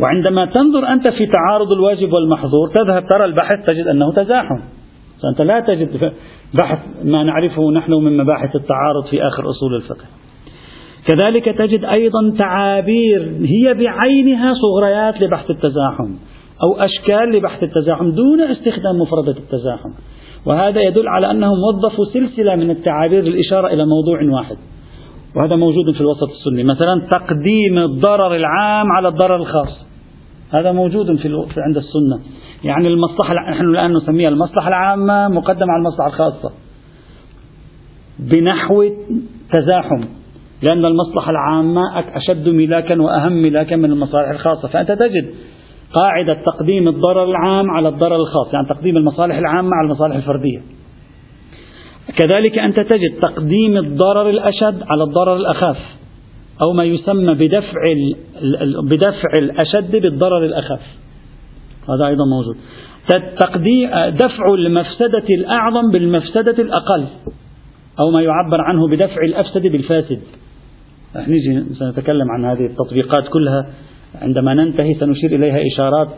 وعندما 0.00 0.44
تنظر 0.44 0.92
أنت 0.92 1.10
في 1.10 1.26
تعارض 1.26 1.72
الواجب 1.72 2.12
والمحظور 2.12 2.68
تذهب 2.68 3.08
ترى 3.08 3.24
البحث 3.24 3.66
تجد 3.66 3.86
أنه 3.86 4.12
تزاحم. 4.12 4.60
فأنت 5.22 5.40
لا 5.40 5.60
تجد 5.60 6.12
بحث 6.62 6.78
ما 7.04 7.22
نعرفه 7.22 7.70
نحن 7.70 7.92
من 7.92 8.16
مباحث 8.16 8.56
التعارض 8.56 9.04
في 9.10 9.22
آخر 9.22 9.50
أصول 9.50 9.74
الفقه. 9.74 10.04
كذلك 11.06 11.44
تجد 11.44 11.84
أيضا 11.84 12.34
تعابير 12.38 13.32
هي 13.44 13.74
بعينها 13.74 14.54
صغريات 14.54 15.22
لبحث 15.22 15.50
التزاحم 15.50 16.14
أو 16.62 16.84
أشكال 16.84 17.36
لبحث 17.36 17.62
التزاحم 17.62 18.10
دون 18.10 18.40
استخدام 18.40 18.98
مفردة 18.98 19.36
التزاحم. 19.38 19.90
وهذا 20.52 20.80
يدل 20.80 21.08
على 21.08 21.30
أنهم 21.30 21.58
وظفوا 21.68 22.04
سلسلة 22.04 22.56
من 22.56 22.70
التعابير 22.70 23.22
للإشارة 23.24 23.66
إلى 23.66 23.86
موضوع 23.86 24.18
واحد. 24.22 24.56
وهذا 25.36 25.56
موجود 25.56 25.94
في 25.94 26.00
الوسط 26.00 26.28
السني. 26.30 26.64
مثلا 26.64 27.08
تقديم 27.10 27.78
الضرر 27.78 28.36
العام 28.36 28.92
على 28.92 29.08
الضرر 29.08 29.36
الخاص. 29.36 29.86
هذا 30.52 30.72
موجود 30.72 31.16
في 31.16 31.60
عند 31.66 31.76
السنة. 31.76 32.20
يعني 32.64 32.88
المصلحة 32.88 33.34
نحن 33.34 33.64
الآن 33.64 33.92
نسميها 33.92 34.28
المصلحة 34.28 34.68
العامة 34.68 35.28
مقدمة 35.28 35.72
على 35.72 35.80
المصلحة 35.80 36.08
الخاصة. 36.08 36.52
بنحو 38.18 38.84
تزاحم. 39.52 40.04
لأن 40.62 40.84
المصلحة 40.84 41.30
العامة 41.30 41.80
أشد 41.98 42.48
ملاكا 42.48 43.02
وأهم 43.02 43.32
ملاكا 43.32 43.76
من 43.76 43.84
المصالح 43.84 44.30
الخاصة. 44.30 44.68
فأنت 44.68 44.92
تجد 44.92 45.34
قاعدة 45.92 46.34
تقديم 46.34 46.88
الضرر 46.88 47.24
العام 47.24 47.70
على 47.70 47.88
الضرر 47.88 48.16
الخاص. 48.16 48.54
يعني 48.54 48.66
تقديم 48.68 48.96
المصالح 48.96 49.36
العامة 49.36 49.70
على 49.72 49.86
المصالح 49.86 50.16
الفردية. 50.16 50.79
كذلك 52.16 52.58
أنت 52.58 52.80
تجد 52.80 53.20
تقديم 53.22 53.76
الضرر 53.76 54.30
الأشد 54.30 54.82
على 54.88 55.02
الضرر 55.02 55.36
الأخف 55.36 55.78
أو 56.62 56.72
ما 56.72 56.84
يسمى 56.84 57.34
بدفع 57.34 57.80
بدفع 58.84 59.30
الأشد 59.38 59.96
بالضرر 59.96 60.44
الأخف. 60.44 60.80
هذا 61.88 62.06
أيضا 62.06 62.24
موجود. 62.24 62.56
دفع 64.16 64.54
المفسدة 64.54 65.24
الأعظم 65.30 65.90
بالمفسدة 65.90 66.62
الأقل 66.62 67.06
أو 68.00 68.10
ما 68.10 68.22
يعبر 68.22 68.60
عنه 68.60 68.88
بدفع 68.88 69.22
الأفسد 69.24 69.62
بالفاسد. 69.62 70.20
رح 71.16 71.28
نيجي 71.28 71.74
سنتكلم 71.74 72.30
عن 72.30 72.44
هذه 72.44 72.66
التطبيقات 72.66 73.28
كلها. 73.28 73.66
عندما 74.22 74.54
ننتهي 74.54 74.94
سنشير 74.94 75.34
إليها 75.34 75.58
إشارات 75.74 76.08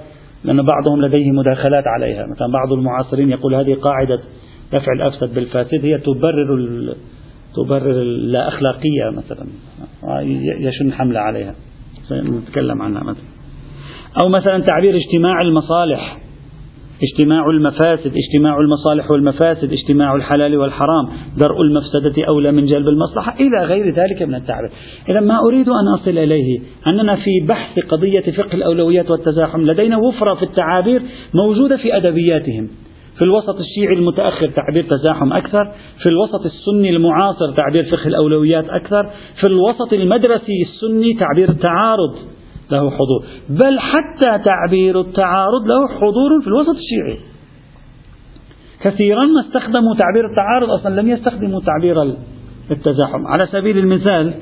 لأن 0.45 0.63
بعضهم 0.63 1.03
لديه 1.03 1.31
مداخلات 1.33 1.85
عليها. 1.87 2.27
مثلا 2.37 2.53
بعض 2.53 2.73
المعاصرين 2.73 3.31
يقول 3.31 3.55
هذه 3.55 3.75
قاعدة 3.75 4.21
دفع 4.73 4.93
الأفسد 4.93 5.35
بالفاسد 5.35 5.85
هي 5.85 5.99
تبرر 5.99 6.59
تبرر 7.57 8.03
اللا 8.03 8.49
أخلاقية 8.49 9.11
مثلا 9.17 9.47
يشن 10.61 10.93
حملة 10.93 11.21
عليها 11.21 11.55
سنتكلم 12.09 12.83
عنها 12.83 13.03
مثلا. 13.03 13.25
أو 14.23 14.29
مثلا 14.29 14.59
تعبير 14.59 14.97
اجتماع 14.97 15.43
المصالح 15.43 16.19
اجتماع 17.03 17.51
المفاسد 17.51 18.13
اجتماع 18.17 18.59
المصالح 18.61 19.11
والمفاسد 19.11 19.73
اجتماع 19.73 20.15
الحلال 20.15 20.57
والحرام 20.57 21.09
درء 21.39 21.63
المفسدة 21.63 22.25
أولى 22.29 22.53
من 22.53 22.67
جلب 22.67 22.89
المصلحة 22.89 23.35
إلى 23.41 23.65
غير 23.65 23.95
ذلك 23.95 24.23
من 24.23 24.35
التعبير. 24.35 24.71
إذا 25.09 25.21
ما 25.21 25.39
أريد 25.49 25.69
أن 25.69 26.01
أصل 26.01 26.19
إليه 26.19 26.61
أننا 26.87 27.17
في 27.17 27.47
بحث 27.49 27.79
قضية 27.79 28.21
فقه 28.21 28.55
الأولويات 28.55 29.11
والتزاحم 29.11 29.61
لدينا 29.61 29.97
وفرة 29.97 30.35
في 30.35 30.43
التعابير 30.43 31.03
موجودة 31.35 31.77
في 31.77 31.97
أدبياتهم. 31.97 32.69
في 33.23 33.27
الوسط 33.27 33.61
الشيعي 33.61 33.95
المتأخر 33.95 34.47
تعبير 34.47 34.85
تزاحم 34.85 35.33
أكثر 35.33 35.73
في 36.03 36.09
الوسط 36.09 36.45
السني 36.45 36.91
المعاصر 36.91 37.53
تعبير 37.57 37.85
فقه 37.85 38.07
الأولويات 38.07 38.65
أكثر 38.69 39.11
في 39.41 39.47
الوسط 39.47 39.93
المدرسي 39.93 40.63
السني 40.63 41.15
تعبير 41.15 41.49
التعارض 41.49 42.15
له 42.71 42.91
حضور. 42.91 43.25
بل 43.49 43.79
حتى 43.79 44.45
تعبير 44.45 45.01
التعارض 45.01 45.67
له 45.67 45.89
حضور 45.89 46.41
في 46.41 46.47
الوسط 46.47 46.77
الشيعي. 46.77 47.19
كثيرا 48.81 49.25
ما 49.25 49.41
استخدموا 49.41 49.95
تعبير 49.95 50.31
التعارض 50.31 50.71
أصلا 50.71 51.01
لم 51.01 51.11
يستخدموا 51.11 51.61
تعبير 51.61 52.03
التزاحم. 52.71 53.27
على 53.27 53.47
سبيل 53.47 53.79
المثال 53.79 54.35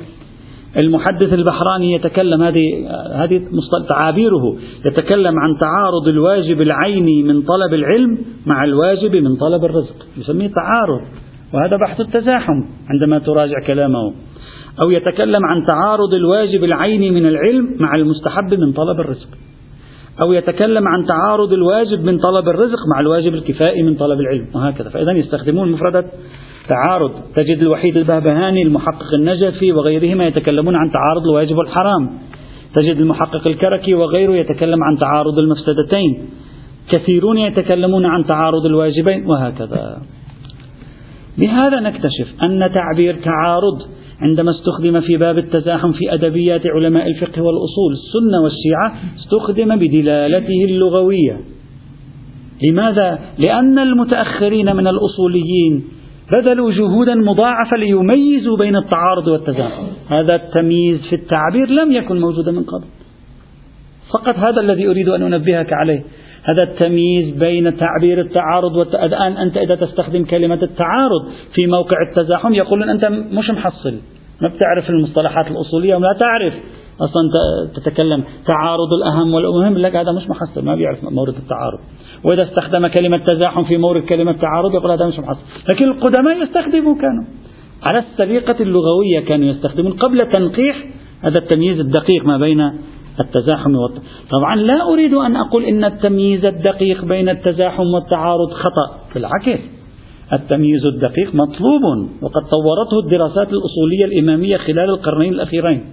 المحدث 0.76 1.32
البحراني 1.32 1.92
يتكلم 1.92 2.42
هذه 2.42 2.64
هذه 3.12 3.42
تعابيره 3.88 4.56
يتكلم 4.86 5.34
عن 5.38 5.58
تعارض 5.60 6.08
الواجب 6.08 6.60
العيني 6.60 7.22
من 7.22 7.42
طلب 7.42 7.74
العلم 7.74 8.18
مع 8.46 8.64
الواجب 8.64 9.16
من 9.16 9.36
طلب 9.36 9.64
الرزق 9.64 9.96
يسميه 10.18 10.46
تعارض 10.48 11.00
وهذا 11.54 11.76
بحث 11.76 12.00
التزاحم 12.00 12.64
عندما 12.88 13.18
تراجع 13.18 13.60
كلامه. 13.66 14.12
أو 14.80 14.90
يتكلم 14.90 15.40
عن 15.44 15.66
تعارض 15.66 16.14
الواجب 16.14 16.64
العيني 16.64 17.10
من 17.10 17.26
العلم 17.26 17.76
مع 17.80 17.94
المستحب 17.94 18.54
من 18.54 18.72
طلب 18.72 19.00
الرزق. 19.00 19.28
أو 20.20 20.32
يتكلم 20.32 20.88
عن 20.88 21.06
تعارض 21.06 21.52
الواجب 21.52 22.04
من 22.04 22.18
طلب 22.18 22.48
الرزق 22.48 22.78
مع 22.94 23.00
الواجب 23.00 23.34
الكفائي 23.34 23.82
من 23.82 23.94
طلب 23.94 24.20
العلم 24.20 24.46
وهكذا. 24.54 24.88
فإذا 24.88 25.12
يستخدمون 25.12 25.72
مفردة 25.72 26.04
تعارض. 26.70 27.12
تجد 27.36 27.62
الوحيد 27.62 27.96
البهبهاني 27.96 28.62
المحقق 28.62 29.14
النجفي 29.14 29.72
وغيرهما 29.72 30.26
يتكلمون 30.26 30.76
عن 30.76 30.90
تعارض 30.92 31.22
الواجب 31.30 31.56
والحرام. 31.56 32.10
تجد 32.76 32.96
المحقق 32.96 33.46
الكركي 33.46 33.94
وغيره 33.94 34.32
يتكلم 34.32 34.84
عن 34.84 34.98
تعارض 34.98 35.42
المفسدتين. 35.42 36.28
كثيرون 36.90 37.38
يتكلمون 37.38 38.06
عن 38.06 38.24
تعارض 38.24 38.66
الواجبين 38.66 39.26
وهكذا. 39.26 40.02
بهذا 41.38 41.80
نكتشف 41.80 42.42
أن 42.42 42.70
تعبير 42.74 43.14
تعارض 43.14 43.78
عندما 44.20 44.50
استخدم 44.50 45.00
في 45.00 45.16
باب 45.16 45.38
التزاحم 45.38 45.92
في 45.92 46.14
أدبيات 46.14 46.66
علماء 46.66 47.06
الفقه 47.06 47.42
والأصول 47.42 47.92
السنة 47.92 48.40
والشيعة 48.44 48.94
استخدم 49.18 49.76
بدلالته 49.76 50.64
اللغوية. 50.64 51.40
لماذا؟ 52.70 53.18
لأن 53.38 53.78
المتأخرين 53.78 54.76
من 54.76 54.86
الأصوليين 54.86 55.84
بذلوا 56.34 56.72
جهودا 56.72 57.14
مضاعفة 57.14 57.76
ليميزوا 57.76 58.56
بين 58.56 58.76
التعارض 58.76 59.28
والتزاحم 59.28 59.87
هذا 60.08 60.34
التمييز 60.37 61.00
في 61.10 61.14
التعبير 61.16 61.66
لم 61.68 61.92
يكن 61.92 62.20
موجودا 62.20 62.52
من 62.52 62.62
قبل. 62.62 62.87
فقط 64.12 64.37
هذا 64.38 64.60
الذي 64.60 64.88
أريد 64.88 65.08
أن 65.08 65.22
أنبهك 65.22 65.72
عليه. 65.72 66.02
هذا 66.44 66.62
التمييز 66.70 67.44
بين 67.44 67.76
تعبير 67.76 68.20
التعارض 68.20 68.76
والآن 68.76 69.32
أنت 69.32 69.56
إذا 69.56 69.75
تستخدم 69.75 70.25
كلمة 70.25 70.58
التعارض 70.62 71.28
في 71.54 71.66
موقع 71.66 71.96
التزاحم 72.10 72.54
يقولون 72.54 72.88
أنت 72.88 73.04
مش 73.04 73.50
محصل. 73.50 73.94
ما 74.40 74.49
بتعرف 74.49 74.90
المصطلحات 74.90 75.46
الأصولية 75.46 75.94
ولا 75.94 76.16
تعرف. 76.20 76.54
أصلا 77.00 77.30
تتكلم 77.75 78.25
تعارض 78.47 78.92
الأهم 78.99 79.35
والمهم 79.35 79.78
لك 79.78 79.97
هذا 79.97 80.12
مش 80.12 80.28
محصل 80.28 80.64
ما 80.64 80.75
بيعرف 80.75 81.04
مورد 81.04 81.35
التعارض. 81.35 81.78
وإذا 82.25 82.42
استخدم 82.42 82.87
كلمة 82.87 83.16
تزاحم 83.16 83.64
في 83.64 83.76
مورد 83.76 84.02
كلمة 84.02 84.33
تعارض 84.33 84.75
يقول 84.75 84.90
هذا 84.90 85.07
مش 85.07 85.19
محصل 85.19 85.40
لكن 85.73 85.85
القدماء 85.85 86.42
يستخدموا 86.42 86.95
كانوا. 86.95 87.25
على 87.83 87.99
السليقة 87.99 88.62
اللغوية 88.62 89.21
كانوا 89.21 89.47
يستخدمون. 89.47 89.92
قبل 89.92 90.19
تنقيح 90.19 90.85
هذا 91.23 91.38
التمييز 91.38 91.80
الدقيق 91.80 92.25
ما 92.25 92.38
بين 92.38 92.61
التزاحم 93.21 93.75
والت... 93.75 94.02
طبعا 94.30 94.57
لا 94.57 94.92
أريد 94.92 95.14
أن 95.14 95.37
أقول 95.37 95.64
إن 95.64 95.85
التمييز 95.85 96.45
الدقيق 96.45 97.04
بين 97.04 97.28
التزاحم 97.28 97.87
والتعارض 97.95 98.50
خطأ. 98.50 98.99
بالعكس 99.14 99.61
التمييز 100.33 100.87
الدقيق 100.87 101.35
مطلوب 101.35 101.83
وقد 102.23 102.42
طورته 102.42 102.99
الدراسات 103.04 103.49
الأصولية 103.52 104.04
الإمامية 104.04 104.57
خلال 104.57 104.90
القرنين 104.90 105.33
الأخيرين. 105.33 105.85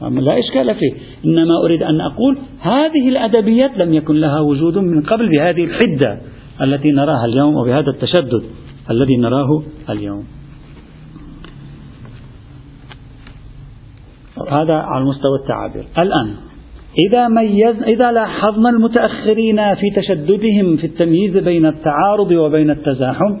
لا 0.00 0.38
إشكال 0.38 0.74
فيه. 0.74 0.92
إنما 1.24 1.54
أريد 1.64 1.82
أن 1.82 2.00
أقول 2.00 2.38
هذه 2.60 3.08
الأدبيات 3.08 3.78
لم 3.78 3.94
يكن 3.94 4.14
لها 4.14 4.40
وجود 4.40 4.78
من 4.78 5.02
قبل 5.02 5.28
بهذه 5.28 5.64
الحدة 5.64 6.20
التي 6.62 6.90
نراها 6.90 7.24
اليوم 7.24 7.56
وبهذا 7.56 7.90
التشدد 7.90 8.42
الذي 8.90 9.16
نراه 9.16 9.62
اليوم. 9.90 10.24
هذا 14.50 14.74
على 14.74 15.04
مستوى 15.04 15.38
التعابير. 15.42 15.84
الآن 15.98 16.34
إذا 17.08 17.28
ميز 17.28 17.82
إذا 17.82 18.12
لاحظنا 18.12 18.70
المتأخرين 18.70 19.74
في 19.74 19.90
تشددهم 19.96 20.76
في 20.76 20.86
التمييز 20.86 21.36
بين 21.36 21.66
التعارض 21.66 22.30
وبين 22.30 22.70
التزاحم 22.70 23.40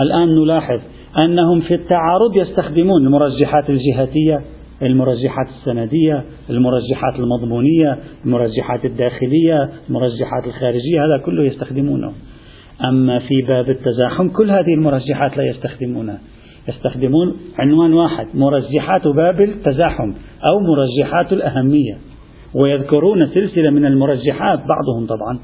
الآن 0.00 0.28
نلاحظ 0.28 0.80
أنهم 1.22 1.60
في 1.60 1.74
التعارض 1.74 2.36
يستخدمون 2.36 3.06
المرجحات 3.06 3.70
الجهاتية 3.70 4.40
المرجحات 4.82 5.46
السندية 5.48 6.24
المرجحات 6.50 7.14
المضمونية 7.18 7.98
المرجحات 8.24 8.84
الداخلية 8.84 9.70
المرجحات 9.88 10.46
الخارجية 10.46 11.04
هذا 11.04 11.22
كله 11.26 11.44
يستخدمونه. 11.44 12.12
أما 12.88 13.18
في 13.18 13.42
باب 13.48 13.70
التزاحم 13.70 14.28
كل 14.28 14.50
هذه 14.50 14.74
المرجحات 14.74 15.36
لا 15.36 15.44
يستخدمونها 15.44 16.18
يستخدمون 16.68 17.36
عنوان 17.58 17.92
واحد 17.92 18.26
مرجحات 18.34 19.08
باب 19.08 19.40
التزاحم 19.40 20.14
أو 20.52 20.60
مرجحات 20.60 21.32
الأهمية. 21.32 21.98
ويذكرون 22.54 23.26
سلسلة 23.26 23.70
من 23.70 23.86
المرجحات 23.86 24.58
بعضهم 24.58 25.06
طبعا. 25.06 25.38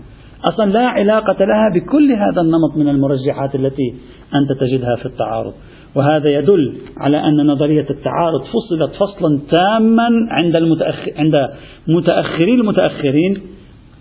أصلا 0.51 0.71
لا 0.71 0.87
علاقة 0.89 1.45
لها 1.45 1.69
بكل 1.75 2.13
هذا 2.13 2.41
النمط 2.41 2.77
من 2.77 2.89
المرجحات 2.89 3.55
التي 3.55 3.95
أنت 4.35 4.61
تجدها 4.61 4.97
في 4.97 5.07
التعارض. 5.07 5.53
وهذا 5.97 6.31
يدل 6.31 6.75
على 6.97 7.17
أن 7.17 7.47
نظرية 7.47 7.87
التعارض 7.91 8.41
فصلت 8.41 8.93
فصلا 8.95 9.41
تاما 9.53 10.09
عند 10.31 10.57
المتأخر 10.57 11.13
عند 11.17 11.49
متأخري 11.89 12.55
المتأخرين 12.55 13.41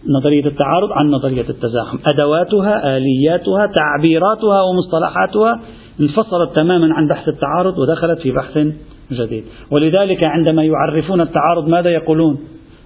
نظرية 0.10 0.46
التعارض 0.46 0.92
عن 0.92 1.10
نظرية 1.10 1.50
التزاحم. 1.50 1.98
أدواتها 2.14 2.98
آلياتها 2.98 3.66
تعبيراتها 3.66 4.62
ومصطلحاتها 4.62 5.62
انفصلت 6.02 6.60
تماما 6.60 6.94
عن 6.94 7.08
بحث 7.08 7.28
التعارض 7.28 7.80
ودخلت 7.80 8.20
في 8.20 8.32
بحث 8.32 8.58
جديد. 9.12 9.44
ولذلك 9.72 10.24
عندما 10.24 10.64
يعرفون 10.64 11.22
التعارض 11.22 11.68
ماذا 11.68 11.90
يقولون؟ 11.90 12.40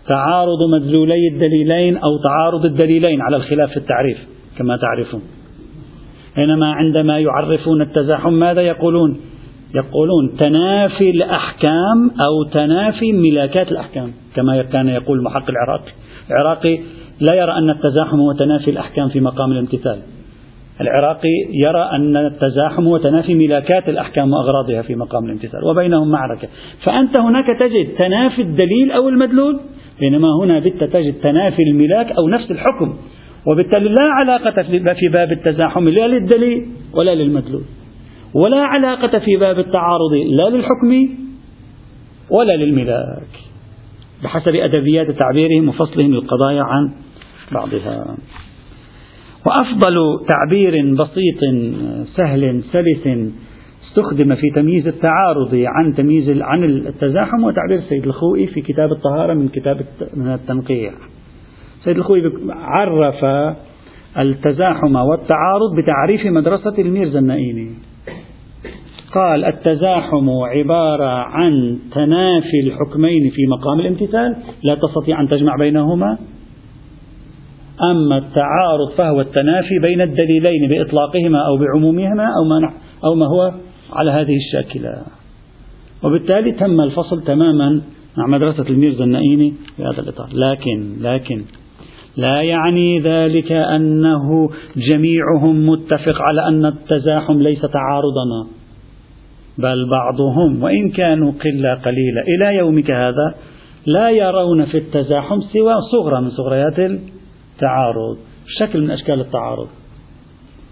تعارض 0.07 0.57
مدلولي 0.73 1.27
الدليلين 1.33 1.97
أو 1.97 2.17
تعارض 2.17 2.65
الدليلين 2.65 3.21
على 3.21 3.35
الخلاف 3.35 3.69
في 3.69 3.77
التعريف 3.77 4.17
كما 4.57 4.77
تعرفون. 4.77 5.21
بينما 6.37 6.71
عندما 6.71 7.19
يعرفون 7.19 7.81
التزاحم 7.81 8.33
ماذا 8.33 8.61
يقولون؟ 8.61 9.17
يقولون 9.75 10.37
تنافي 10.39 11.09
الأحكام 11.09 12.11
أو 12.21 12.43
تنافي 12.43 13.11
ملاكات 13.13 13.71
الأحكام 13.71 14.11
كما 14.35 14.61
كان 14.61 14.87
يقول 14.87 15.17
المحقق 15.17 15.49
العراقي. 15.49 15.91
العراقي 16.31 16.79
لا 17.19 17.35
يرى 17.35 17.51
أن 17.51 17.69
التزاحم 17.69 18.19
هو 18.19 18.31
تنافي 18.31 18.71
الأحكام 18.71 19.09
في 19.09 19.19
مقام 19.19 19.51
الامتثال. 19.51 19.99
العراقي 20.81 21.33
يرى 21.53 21.89
أن 21.91 22.17
التزاحم 22.17 22.87
هو 22.87 22.97
تنافي 22.97 23.35
ملاكات 23.35 23.89
الأحكام 23.89 24.33
وأغراضها 24.33 24.81
في 24.81 24.95
مقام 24.95 25.25
الامتثال 25.25 25.63
وبينهم 25.63 26.11
معركة. 26.11 26.47
فأنت 26.83 27.19
هناك 27.19 27.45
تجد 27.59 27.95
تنافي 27.97 28.41
الدليل 28.41 28.91
أو 28.91 29.09
المدلول 29.09 29.59
بينما 29.99 30.27
هنا 30.43 30.59
بت 30.59 30.83
تجد 30.83 31.13
تنافي 31.13 31.63
الملاك 31.63 32.11
أو 32.11 32.29
نفس 32.29 32.51
الحكم. 32.51 32.97
وبالتالي 33.51 33.89
لا 33.89 34.03
علاقة 34.03 34.63
في 34.93 35.07
باب 35.09 35.31
التزاحم 35.31 35.89
لا 35.89 36.07
للدليل 36.07 36.67
ولا 36.93 37.15
للمدلول. 37.15 37.63
ولا 38.33 38.61
علاقة 38.61 39.19
في 39.19 39.37
باب 39.37 39.59
التعارض 39.59 40.13
لا 40.13 40.49
للحكم 40.49 41.09
ولا 42.31 42.57
للملاك. 42.57 43.27
بحسب 44.23 44.55
أدبيات 44.55 45.11
تعبيرهم 45.11 45.69
وفصلهم 45.69 46.13
للقضايا 46.13 46.63
عن 46.63 46.91
بعضها. 47.51 48.17
وأفضل 49.47 49.95
تعبير 50.27 50.95
بسيط 50.95 51.39
سهل 52.15 52.63
سلس 52.71 53.33
استخدم 53.87 54.35
في 54.35 54.49
تمييز 54.55 54.87
التعارض 54.87 55.55
عن 55.55 55.93
تمييز 55.93 56.41
عن 56.41 56.63
التزاحم 56.63 57.43
وتعبير 57.43 57.77
السيد 57.77 58.03
الخوئي 58.03 58.47
في 58.47 58.61
كتاب 58.61 58.91
الطهارة 58.91 59.33
من 59.33 59.47
كتاب 59.47 59.85
من 60.13 60.33
التنقيح. 60.33 60.93
السيد 61.79 61.97
الخوئي 61.97 62.31
عرف 62.49 63.25
التزاحم 64.19 64.95
والتعارض 64.95 65.75
بتعريف 65.77 66.25
مدرسة 66.25 66.73
الميرزا 66.79 67.19
النائيني. 67.19 67.69
قال 69.13 69.45
التزاحم 69.45 70.29
عبارة 70.29 71.05
عن 71.05 71.79
تنافي 71.91 72.59
الحكمين 72.63 73.29
في 73.29 73.47
مقام 73.47 73.79
الامتثال 73.79 74.35
لا 74.63 74.75
تستطيع 74.75 75.21
أن 75.21 75.27
تجمع 75.27 75.55
بينهما. 75.59 76.17
أما 77.91 78.17
التعارض 78.17 78.91
فهو 78.97 79.21
التنافي 79.21 79.79
بين 79.81 80.01
الدليلين 80.01 80.69
بإطلاقهما 80.69 81.39
أو 81.47 81.57
بعمومهما 81.57 82.23
أو 82.23 82.43
ما, 82.43 82.73
أو 83.05 83.15
ما 83.15 83.25
هو 83.25 83.53
على 83.93 84.11
هذه 84.11 84.35
الشاكلة. 84.35 85.01
وبالتالي 86.03 86.51
تم 86.51 86.81
الفصل 86.81 87.23
تماما 87.23 87.81
مع 88.17 88.27
مدرسة 88.27 88.69
الميرزا 88.69 89.03
النائيني 89.03 89.53
في 89.77 89.83
هذا 89.83 90.01
الإطار. 90.01 90.29
لكن 90.33 90.93
لكن 91.01 91.41
لا 92.17 92.41
يعني 92.41 92.99
ذلك 92.99 93.51
أنه 93.51 94.49
جميعهم 94.77 95.69
متفق 95.69 96.21
على 96.21 96.47
أن 96.47 96.65
التزاحم 96.65 97.41
ليس 97.41 97.61
تعارضنا 97.61 98.47
بل 99.57 99.89
بعضهم 99.89 100.63
وإن 100.63 100.89
كانوا 100.89 101.31
قلة 101.31 101.73
قليلة. 101.73 102.21
إلى 102.21 102.57
يومك 102.57 102.91
هذا 102.91 103.35
لا 103.85 104.09
يرون 104.09 104.65
في 104.65 104.77
التزاحم 104.77 105.41
سوى 105.41 105.73
صغرى 105.91 106.21
من 106.21 106.29
صغريات 106.29 106.79
التعارض 106.79 108.17
شكل 108.59 108.81
من 108.81 108.91
أشكال 108.91 109.19
التعارض. 109.19 109.67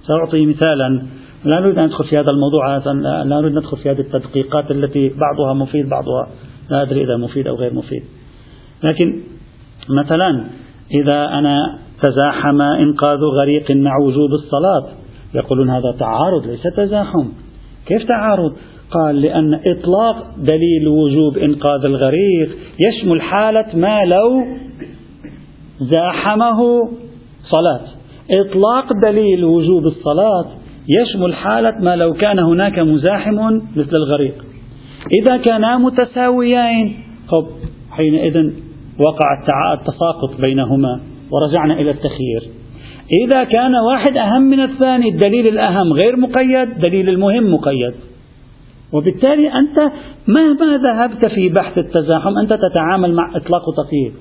سأعطي 0.07 0.45
مثالا 0.45 1.05
لا 1.45 1.59
نريد 1.59 1.77
أن 1.77 1.85
ندخل 1.85 2.05
في 2.05 2.17
هذا 2.17 2.31
الموضوع 2.31 2.77
لا 2.77 3.23
نريد 3.23 3.51
أن 3.51 3.57
ندخل 3.57 3.77
في 3.77 3.91
هذه 3.91 3.99
التدقيقات 3.99 4.71
التي 4.71 5.09
بعضها 5.09 5.53
مفيد 5.53 5.89
بعضها 5.89 6.27
لا 6.69 6.81
أدري 6.81 7.03
إذا 7.03 7.17
مفيد 7.17 7.47
أو 7.47 7.55
غير 7.55 7.73
مفيد. 7.73 8.03
لكن 8.83 9.21
مثلا 9.89 10.45
إذا 10.91 11.25
أنا 11.25 11.79
تزاحم 12.03 12.61
إنقاذ 12.61 13.19
غريق 13.19 13.71
مع 13.71 13.91
وجوب 13.97 14.29
الصلاة. 14.31 14.87
يقولون 15.35 15.69
هذا 15.69 15.91
تعارض 15.99 16.45
ليس 16.47 16.63
تزاحم. 16.77 17.27
كيف 17.87 18.03
تعارض؟ 18.03 18.53
قال 18.91 19.21
لأن 19.21 19.59
إطلاق 19.65 20.25
دليل 20.37 20.87
وجوب 20.87 21.37
إنقاذ 21.37 21.85
الغريق 21.85 22.49
يشمل 22.87 23.21
حالة 23.21 23.65
ما 23.73 24.05
لو 24.05 24.43
زاحمه 25.79 26.89
صلاة. 27.43 27.81
إطلاق 28.39 28.85
دليل 29.05 29.43
وجوب 29.43 29.85
الصلاة 29.85 30.45
يشمل 31.01 31.35
حالة 31.35 31.79
ما 31.79 31.95
لو 31.95 32.13
كان 32.13 32.39
هناك 32.39 32.79
مزاحم 32.79 33.35
مثل 33.75 33.91
الغريق. 33.97 34.45
إذا 35.21 35.37
كانا 35.37 35.77
متساويين 35.77 36.97
حينئذ 37.91 38.51
وقع 38.99 39.43
التساقط 39.73 40.41
بينهما 40.41 40.99
ورجعنا 41.31 41.73
إلى 41.73 41.91
التخيير. 41.91 42.43
إذا 43.25 43.43
كان 43.43 43.75
واحد 43.75 44.17
أهم 44.17 44.41
من 44.41 44.59
الثاني 44.59 45.09
الدليل 45.09 45.47
الأهم 45.47 45.93
غير 45.93 46.17
مقيد 46.17 46.79
دليل 46.79 47.09
المهم 47.09 47.53
مقيد. 47.53 47.93
وبالتالي 48.93 49.53
أنت 49.53 49.91
مهما 50.27 50.77
ذهبت 50.77 51.25
في 51.25 51.49
بحث 51.49 51.77
التزاحم 51.77 52.37
أنت 52.37 52.53
تتعامل 52.53 53.13
مع 53.13 53.31
إطلاق 53.35 53.69
وتقييد. 53.69 54.13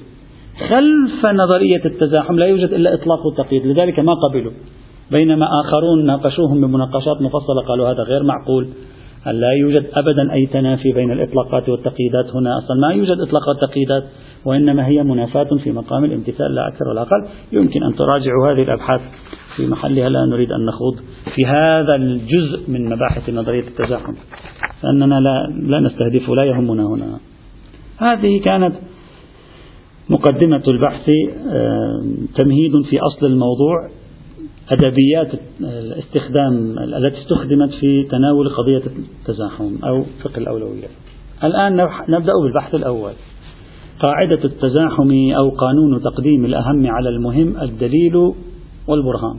خلف 0.68 1.26
نظرية 1.26 1.84
التزاحم 1.84 2.34
لا 2.34 2.46
يوجد 2.46 2.68
إلا 2.68 2.94
إطلاق 2.94 3.26
وتقييد 3.26 3.66
لذلك 3.66 4.00
ما 4.00 4.14
قبلوا. 4.14 4.52
بينما 5.10 5.46
آخرون 5.60 6.06
ناقشوهم 6.06 6.60
بمناقشات 6.60 7.22
مفصلة 7.22 7.62
قالوا 7.68 7.88
هذا 7.88 8.02
غير 8.02 8.22
معقول. 8.22 8.68
لا 9.26 9.50
يوجد 9.52 9.87
أبدا 9.94 10.32
أي 10.32 10.46
تنافي 10.46 10.92
بين 10.92 11.12
الإطلاقات 11.12 11.68
والتقييدات 11.68 12.30
هنا؟ 12.34 12.58
أصلا 12.58 12.76
ما 12.80 12.94
يوجد 12.94 13.20
إطلاقات 13.20 13.56
وتقييدات. 13.62 14.04
وإنما 14.44 14.87
هي 14.87 15.02
منافاة 15.02 15.48
في 15.64 15.72
مقام 15.72 16.04
الامتثال 16.04 16.54
لا 16.54 16.68
أكثر 16.68 16.88
ولا 16.88 17.02
أقل. 17.02 17.26
يمكن 17.52 17.83
أن 17.83 17.94
تراجعوا 17.94 18.52
هذه 18.52 18.62
الأبحاث 18.62 19.00
في 19.57 19.66
محلها. 19.66 20.09
لا 20.09 20.26
نريد 20.26 20.52
أن 20.52 20.66
نخوض 20.66 20.96
في 21.35 21.46
هذا 21.46 21.94
الجزء 21.94 22.70
من 22.70 22.85
مباحث 22.85 23.30
نظرية 23.30 23.68
التزاحم. 23.68 24.14
لأننا 24.85 25.20
لا, 25.20 25.52
لا 25.62 25.80
نستهدف 25.80 26.28
لا 26.30 26.44
يهمنا 26.44 26.87
هنا. 26.87 27.18
هذه 27.98 28.40
كانت 28.40 28.74
مقدمة 30.09 30.62
البحث 30.68 31.09
آه، 31.48 32.04
تمهيد 32.35 32.83
في 32.90 32.98
أصل 33.00 33.26
الموضوع 33.26 33.88
أدبيات 34.70 35.28
الاستخدام 35.61 36.78
التي 36.78 37.20
استخدمت 37.20 37.70
في 37.80 38.02
تناول 38.02 38.48
قضية 38.48 38.83
التزاحم 38.87 39.85
أو 39.85 40.04
فقه 40.22 40.38
الأولويات 40.38 40.90
الآن 41.44 41.88
نبدأ 42.09 42.33
بالبحث 42.42 42.74
الأول. 42.74 43.12
قاعدة 44.02 44.44
التزاحم 44.44 45.33
أو 45.37 45.50
قانون 45.50 46.02
تقديم 46.02 46.44
الأهم 46.44 46.87
على 46.87 47.09
المهم 47.09 47.54
الدليل 47.62 48.16
والبرهان. 48.88 49.37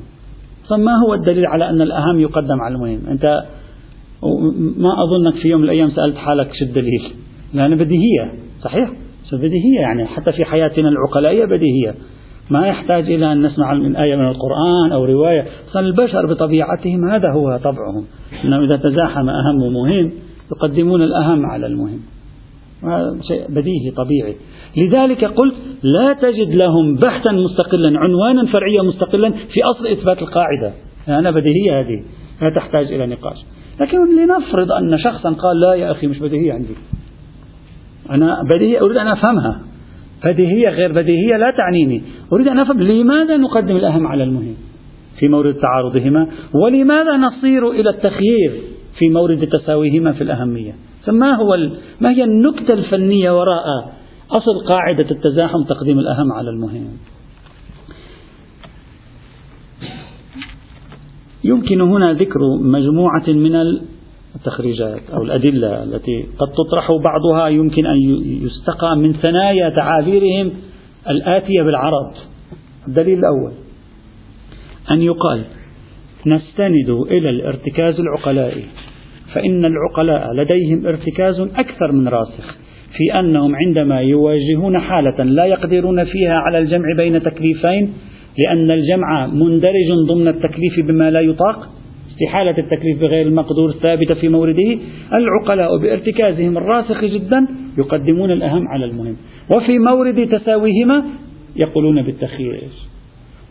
فما 0.70 0.92
هو 1.08 1.14
الدليل 1.14 1.46
على 1.46 1.70
أن 1.70 1.82
الأهم 1.82 2.20
يقدم 2.20 2.62
على 2.62 2.76
المهم؟ 2.76 3.00
أنت 3.08 3.44
ما 4.78 5.04
أظنك 5.04 5.34
في 5.34 5.48
يوم 5.48 5.62
من 5.62 5.66
الأيام 5.66 5.90
سألت 5.90 6.16
حالك 6.16 6.54
شو 6.54 6.66
الدليل؟ 6.66 7.12
لأن 7.54 7.76
بديهية 7.76 8.34
صحيح؟ 8.62 8.90
بديهية 9.34 9.80
يعني 9.80 10.06
حتى 10.06 10.32
في 10.32 10.46
حياتنا 10.46 10.90
العقلائية 10.90 11.46
بديهية. 11.46 11.96
ما 12.50 12.68
يحتاج 12.68 13.12
إلى 13.12 13.32
أن 13.32 13.46
نسمع 13.46 13.74
من 13.74 13.96
آية 13.96 14.16
من 14.16 14.28
القرآن 14.28 14.92
أو 14.92 15.06
رواية 15.06 15.46
فالبشر 15.74 16.34
بطبيعتهم 16.34 17.10
هذا 17.10 17.32
هو 17.36 17.60
طبعهم 17.64 18.06
أنه 18.44 18.64
إذا 18.64 18.76
تزاحم 18.76 19.30
أهم 19.30 19.62
ومهم 19.64 20.12
يقدمون 20.52 21.02
الأهم 21.02 21.46
على 21.46 21.68
المهم. 21.68 22.00
شيء 23.28 23.46
بديهي 23.50 23.92
طبيعي. 23.92 24.36
لذلك 24.78 25.26
قلت 25.26 25.56
لا 25.84 26.14
تجد 26.14 26.56
لهم 26.56 26.96
بحثا 26.96 27.32
مستقلا 27.32 28.00
عنوانا 28.00 28.46
فرعيا 28.46 28.82
مستقلا 28.82 29.30
في 29.30 29.64
أصل 29.64 29.88
إثبات 29.88 30.22
القاعدة. 30.22 30.74
أنا 31.08 31.32
بديهية 31.32 31.80
هذه 31.80 32.04
لا 32.42 32.50
تحتاج 32.56 32.94
إلى 32.94 33.08
نقاش. 33.08 33.38
لكن 33.82 33.98
لنفرض 34.18 34.72
أن 34.72 34.98
شخصا 34.98 35.30
قال 35.30 35.60
لا 35.60 35.74
يا 35.74 35.92
أخي 35.92 36.08
مش 36.08 36.20
بديهية 36.20 36.54
عندي. 36.54 36.76
أنا 38.12 38.44
بديهية 38.54 38.82
أريد 38.82 38.98
أن 38.98 39.08
أفهمها. 39.08 39.62
بديهية 40.26 40.70
غير 40.70 40.92
بديهية 40.92 41.38
لا 41.38 41.54
تعنيني. 41.58 42.02
أريد 42.34 42.48
أن 42.48 42.60
أفهم 42.60 42.82
لماذا 42.82 43.38
نقدم 43.38 43.76
الأهم 43.76 44.08
على 44.08 44.24
المهم 44.24 44.56
في 45.20 45.28
مورد 45.28 45.56
تعارضهما 45.56 46.28
ولماذا 46.54 47.18
نصير 47.18 47.72
إلى 47.72 47.90
التخيير 47.90 48.52
في 49.00 49.10
مورد 49.10 49.48
تساويهما 49.48 50.12
في 50.12 50.22
الأهمية. 50.22 50.76
فما 51.06 51.36
هو 51.36 51.58
ما 52.02 52.10
هي 52.10 52.24
النكتة 52.24 52.74
الفنية 52.74 53.40
وراء 53.40 53.94
أصل 54.32 54.66
قاعدة 54.66 55.12
التزاحم 55.12 55.64
تقديم 55.64 56.00
الأهم 56.00 56.32
على 56.32 56.50
المهم؟ 56.50 56.98
يمكن 61.44 61.82
هنا 61.82 62.14
ذكر 62.14 62.40
مجموعة 62.62 63.28
من 63.28 63.56
التخريجات 64.36 65.02
أو 65.14 65.24
الأدلة 65.24 65.84
التي 65.84 66.26
قد 66.40 66.48
تطرح 66.48 66.92
بعضها. 67.04 67.48
يمكن 67.48 67.86
أن 67.86 67.98
يستقى 68.42 68.98
من 68.98 69.14
ثنايا 69.14 69.70
تعابيرهم 69.70 70.52
الآتية 71.10 71.62
بالعرض 71.64 72.14
الدليل 72.88 73.20
الأول 73.20 73.52
أن 74.92 75.02
يقال 75.02 75.44
نستند 76.26 76.90
إلى 76.90 77.30
الارتكاز 77.30 78.00
العقلائي. 78.00 78.66
فإن 79.34 79.66
العقلاء 79.66 80.34
لديهم 80.34 80.86
ارتكاز 80.88 81.40
أكثر 81.40 81.92
من 81.92 82.08
راسخ 82.08 82.56
في 82.98 83.20
أنهم 83.20 83.56
عندما 83.56 84.02
يواجهون 84.02 84.80
حالة 84.80 85.24
لا 85.24 85.46
يقدرون 85.46 86.04
فيها 86.04 86.34
على 86.34 86.60
الجمع 86.60 86.86
بين 86.98 87.24
تكليفين 87.24 87.94
لأن 88.44 88.72
الجمع 88.72 89.28
مندرج 89.28 89.92
ضمن 90.08 90.28
التكليف 90.28 90.86
بما 90.88 91.12
لا 91.12 91.20
يطاق 91.20 91.70
استحالة 92.12 92.58
التكليف 92.58 93.02
بغير 93.02 93.28
المقدور 93.28 93.72
ثابتة 93.72 94.14
في 94.14 94.30
مورده 94.30 94.78
العقلاء 95.14 95.78
بارتكازهم 95.78 96.58
الراسخ 96.58 97.06
جدا 97.06 97.48
يقدمون 97.78 98.32
الأهم 98.32 98.68
على 98.68 98.86
المهم. 98.86 99.16
وفي 99.56 99.80
مورد 99.80 100.28
تساويهما 100.28 101.04
يقولون 101.56 102.02
بالتخيير. 102.02 102.62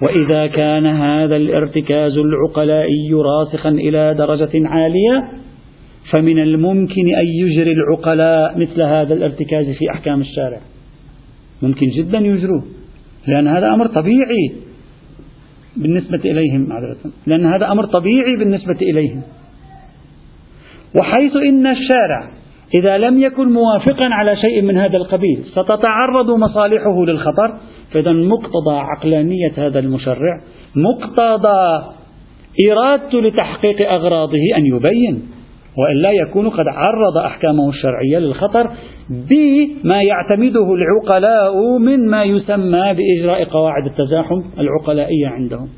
وإذا 0.03 0.47
كان 0.47 0.87
هذا 0.87 1.37
الارتكاز 1.37 2.19
العقلائي 2.19 3.13
راسخا 3.13 3.69
إلى 3.69 4.15
درجة 4.19 4.51
عالية 4.55 5.25
فمن 6.11 6.39
الممكن 6.39 7.15
أن 7.15 7.27
يجري 7.27 7.73
العقلاء 7.73 8.59
مثل 8.59 8.83
هذا 8.83 9.15
الارتكاز 9.15 9.71
في 9.71 9.91
أحكام 9.91 10.21
الشارع. 10.21 10.61
ممكن 11.63 11.87
جدا 11.87 12.19
يجروه 12.19 12.65
لأن 13.27 13.49
هذا 13.49 13.69
أمر 13.69 13.87
طبيعي 13.87 14.53
بالنسبة 15.77 16.21
إليهم 16.25 16.69
معذرة 16.69 16.97
لأن 17.27 17.47
هذا 17.47 17.73
أمر 17.73 17.87
طبيعي 17.87 18.37
بالنسبة 18.37 18.77
إليهم. 18.83 19.23
وحيث 21.01 21.37
إن 21.37 21.67
الشارع 21.67 22.31
إذا 22.75 22.99
لم 22.99 23.23
يكن 23.23 23.53
موافقا 23.53 24.05
على 24.05 24.37
شيء 24.37 24.63
من 24.63 24.77
هذا 24.77 24.97
القبيل 24.97 25.45
ستتعرض 25.45 26.31
مصالحه 26.31 27.05
للخطر 27.05 27.55
فإذا 27.91 28.13
مقتضى 28.13 28.77
عقلانية 28.77 29.53
هذا 29.57 29.79
المشرع 29.79 30.41
مقتضى 30.77 31.85
إرادته 32.71 33.21
لتحقيق 33.21 33.91
أغراضه 33.93 34.39
أن 34.57 34.67
يبين. 34.67 35.34
وإلا 35.79 36.11
يكون 36.11 36.49
قد 36.49 36.65
عرض 36.69 37.17
أحكامه 37.27 37.69
الشرعية 37.69 38.19
للخطر 38.19 38.71
بما 39.11 40.03
يعتمده 40.03 40.75
العقلاء 40.75 41.79
من 41.79 42.07
ما 42.11 42.25
يسمى 42.25 42.95
بإجراء 42.95 43.45
قواعد 43.45 43.87
التزاحم 43.87 44.43
العقلائية 44.59 45.29
عندهم. 45.29 45.69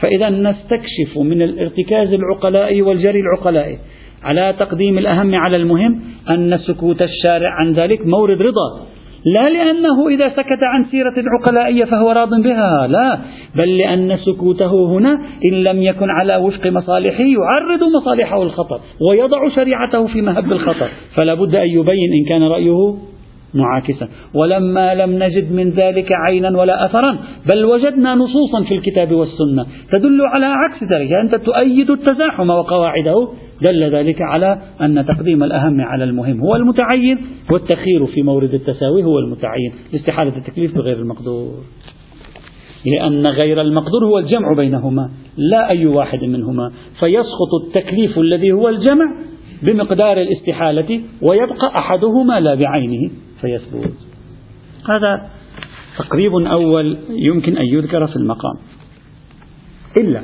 فإذا 0.00 0.28
نستكشف 0.30 1.18
من 1.18 1.42
الارتكاز 1.42 2.12
العقلائي 2.12 2.82
والجري 2.82 3.20
العقلائي 3.20 3.78
على 4.22 4.54
تقديم 4.58 4.98
الأهم 4.98 5.34
على 5.34 5.56
المهم 5.56 6.00
أن 6.30 6.58
سكوت 6.58 7.02
الشارع 7.02 7.50
عن 7.60 7.72
ذلك 7.72 8.06
مورد 8.06 8.42
رضا. 8.42 8.86
لا 9.24 9.48
لأنه 9.50 10.08
إذا 10.08 10.28
سكت 10.28 10.62
عن 10.62 10.84
سيرة 10.90 11.14
عقلائية 11.38 11.84
فهو 11.84 12.10
راض 12.10 12.28
بها 12.42 12.86
لا. 12.86 13.18
بل 13.56 13.76
لأن 13.78 14.16
سكوته 14.16 14.86
هنا 14.86 15.18
إن 15.52 15.64
لم 15.64 15.82
يكن 15.82 16.10
على 16.10 16.36
وفق 16.36 16.66
مصالحه 16.66 17.24
يعرض 17.24 17.82
مصالحه 17.96 18.42
الخطر 18.42 18.80
ويضع 19.08 19.48
شريعته 19.48 20.06
في 20.06 20.22
مهب 20.22 20.52
الخطر 20.52 20.88
فلا 21.14 21.34
بد 21.34 21.54
أن 21.54 21.68
يبين 21.68 22.12
إن 22.20 22.28
كان 22.28 22.42
رأيه 22.42 22.94
معاكسا. 23.54 24.08
ولما 24.34 24.94
لم 24.94 25.22
نجد 25.22 25.52
من 25.52 25.70
ذلك 25.70 26.08
عينا 26.26 26.58
ولا 26.58 26.84
أثرا 26.84 27.18
بل 27.52 27.64
وجدنا 27.64 28.14
نصوصا 28.14 28.64
في 28.68 28.74
الكتاب 28.74 29.12
والسنة 29.12 29.66
تدل 29.92 30.20
على 30.26 30.46
عكس 30.46 30.82
ذلك. 30.92 31.12
أنت 31.12 31.34
تؤيد 31.34 31.90
التزاحم 31.90 32.50
وقواعده 32.50 33.28
دل 33.62 33.94
ذلك 33.94 34.16
على 34.20 34.62
أن 34.80 35.06
تقديم 35.06 35.42
الأهم 35.42 35.80
على 35.80 36.04
المهم 36.04 36.40
هو 36.40 36.56
المتعين 36.56 37.18
والتخير 37.50 38.06
في 38.06 38.22
مورد 38.22 38.54
التساوي 38.54 39.04
هو 39.04 39.18
المتعين 39.18 39.72
لاستحالة 39.92 40.36
التكليف 40.36 40.74
بغير 40.74 40.96
المقدور. 40.96 41.54
لأن 42.86 43.26
غير 43.26 43.60
المقدور 43.60 44.04
هو 44.04 44.18
الجمع 44.18 44.54
بينهما 44.56 45.10
لا 45.36 45.68
أي 45.68 45.86
واحد 45.86 46.24
منهما. 46.24 46.72
فيسقط 47.00 47.54
التكليف 47.66 48.18
الذي 48.18 48.52
هو 48.52 48.68
الجمع 48.68 49.04
بمقدار 49.62 50.20
الاستحالة 50.20 51.00
ويبقى 51.22 51.78
أحدهما 51.78 52.40
لا 52.40 52.54
بعينه 52.54 53.10
فيثبت. 53.40 53.94
هذا 54.88 55.30
تقريب 55.98 56.34
أول 56.34 56.96
يمكن 57.10 57.56
أن 57.56 57.66
يذكر 57.66 58.06
في 58.06 58.16
المقام. 58.16 58.56
إلا 59.96 60.22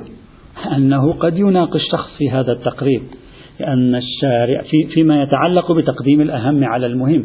أنه 0.77 1.12
قد 1.12 1.38
يناقش 1.38 1.81
شخص 1.93 2.11
في 2.19 2.31
هذا 2.31 2.53
التقريب. 2.53 3.03
لأن 3.61 3.94
الشارع 3.94 4.62
في 4.62 4.94
فيما 4.94 5.23
يتعلق 5.23 5.73
بتقديم 5.73 6.20
الأهم 6.20 6.64
على 6.64 6.87
المهم 6.87 7.25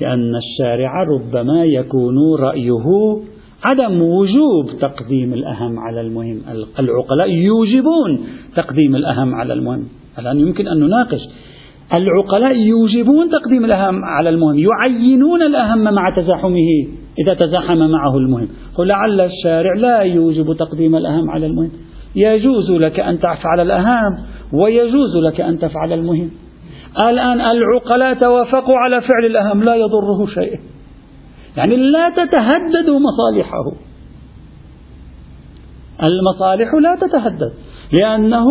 لأن 0.00 0.36
الشارع 0.36 1.02
ربما 1.02 1.64
يكون 1.64 2.16
رأيه 2.40 3.16
عدم 3.64 4.02
وجوب 4.02 4.78
تقديم 4.80 5.34
الأهم 5.34 5.78
على 5.78 6.00
المهم. 6.00 6.40
العقلاء 6.78 7.30
يوجبون 7.30 8.26
تقديم 8.56 8.96
الأهم 8.96 9.34
على 9.34 9.52
المهم. 9.52 9.84
الآن 10.18 10.40
يمكن 10.40 10.68
أن 10.68 10.80
نناقش. 10.80 11.20
العقلاء 11.96 12.56
يوجبون 12.56 13.30
تقديم 13.30 13.64
الأهم 13.64 14.04
على 14.04 14.28
المهم 14.28 14.58
يعينون 14.58 15.42
الأهم 15.42 15.94
مع 15.94 16.16
تزاحمه 16.16 16.86
إذا 17.18 17.34
تزاحم 17.34 17.78
معه 17.78 18.16
المهم. 18.16 18.48
ولعل 18.78 19.20
الشارع 19.20 19.74
لا 19.74 20.00
يوجب 20.00 20.56
تقديم 20.56 20.96
الأهم 20.96 21.30
على 21.30 21.46
المهم. 21.46 21.70
يجوز 22.16 22.70
لك 22.70 23.00
أن 23.00 23.18
تفعل 23.18 23.60
الأهم 23.60 24.18
ويجوز 24.52 25.16
لك 25.26 25.40
أن 25.40 25.58
تفعل 25.58 25.92
المهم. 25.92 26.30
الآن 27.02 27.40
العقلاء 27.40 28.14
توافقوا 28.14 28.76
على 28.76 29.00
فعل 29.00 29.24
الأهم 29.26 29.62
لا 29.62 29.74
يضره 29.74 30.26
شيء. 30.26 30.60
يعني 31.56 31.76
لا 31.76 32.10
تتهدد 32.10 32.90
مصالحه. 32.90 33.72
المصالح 36.08 36.74
لا 36.82 36.96
تتهدد 37.06 37.52
لأنه 38.00 38.46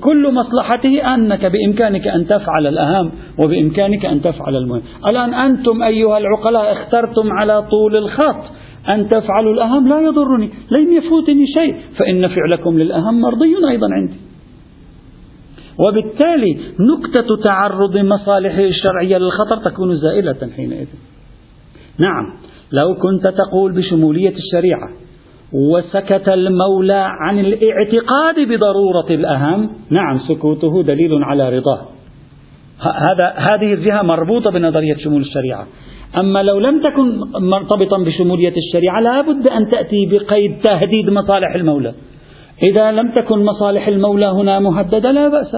كل 0.00 0.34
مصلحته 0.34 1.14
أنك 1.14 1.46
بإمكانك 1.46 2.06
أن 2.06 2.26
تفعل 2.26 2.66
الأهم 2.66 3.10
وبإمكانك 3.38 4.06
أن 4.06 4.22
تفعل 4.22 4.56
المهم. 4.56 4.82
الآن 5.06 5.34
أنتم 5.34 5.82
أيها 5.82 6.18
العقلاء 6.18 6.72
اخترتم 6.72 7.32
على 7.32 7.62
طول 7.62 7.96
الخط 7.96 8.44
أن 8.88 9.08
تفعلوا 9.08 9.52
الأهم 9.54 9.88
لا 9.88 10.00
يضرني 10.00 10.50
لن 10.70 10.92
يفوتني 10.92 11.46
شيء 11.54 11.74
فإن 11.98 12.28
فعلكم 12.28 12.78
للأهم 12.78 13.20
مرضي 13.20 13.54
أيضا 13.70 13.86
عندي. 13.92 14.16
وبالتالي 15.86 16.58
نقطة 16.80 17.42
تعرض 17.44 17.96
مصالحه 17.96 18.60
الشرعية 18.62 19.18
للخطر 19.18 19.70
تكون 19.70 19.96
زائلة 19.96 20.50
حينئذ. 20.56 20.86
نعم 21.98 22.34
لو 22.72 22.94
كنت 22.94 23.26
تقول 23.26 23.72
بشمولية 23.72 24.34
الشريعة 24.36 24.88
وسكت 25.52 26.28
المولى 26.28 27.08
عن 27.20 27.38
الاعتقاد 27.38 28.34
بضرورة 28.48 29.10
الأهم 29.10 29.70
نعم 29.90 30.18
سكوته 30.28 30.82
دليل 30.82 31.24
على 31.24 31.58
رضاه. 31.58 31.88
هذا 32.80 33.34
هذه 33.36 33.74
الجهة 33.74 34.02
مربوطة 34.02 34.50
بنظرية 34.50 34.96
شمول 34.96 35.20
الشريعة. 35.20 35.66
أما 36.16 36.42
لو 36.42 36.58
لم 36.58 36.82
تكن 36.82 37.18
مرتبطا 37.40 37.98
بشمولية 37.98 38.54
الشريعة 38.56 39.00
لا 39.00 39.20
بد 39.20 39.48
أن 39.48 39.70
تأتي 39.70 40.06
بقيد 40.10 40.60
تهديد 40.62 41.10
مصالح 41.10 41.54
المولى. 41.54 41.94
إذا 42.62 42.92
لم 42.92 43.10
تكن 43.10 43.44
مصالح 43.44 43.88
المولى 43.88 44.26
هنا 44.26 44.60
مهددة 44.60 45.10
لا 45.10 45.28
بأس. 45.28 45.56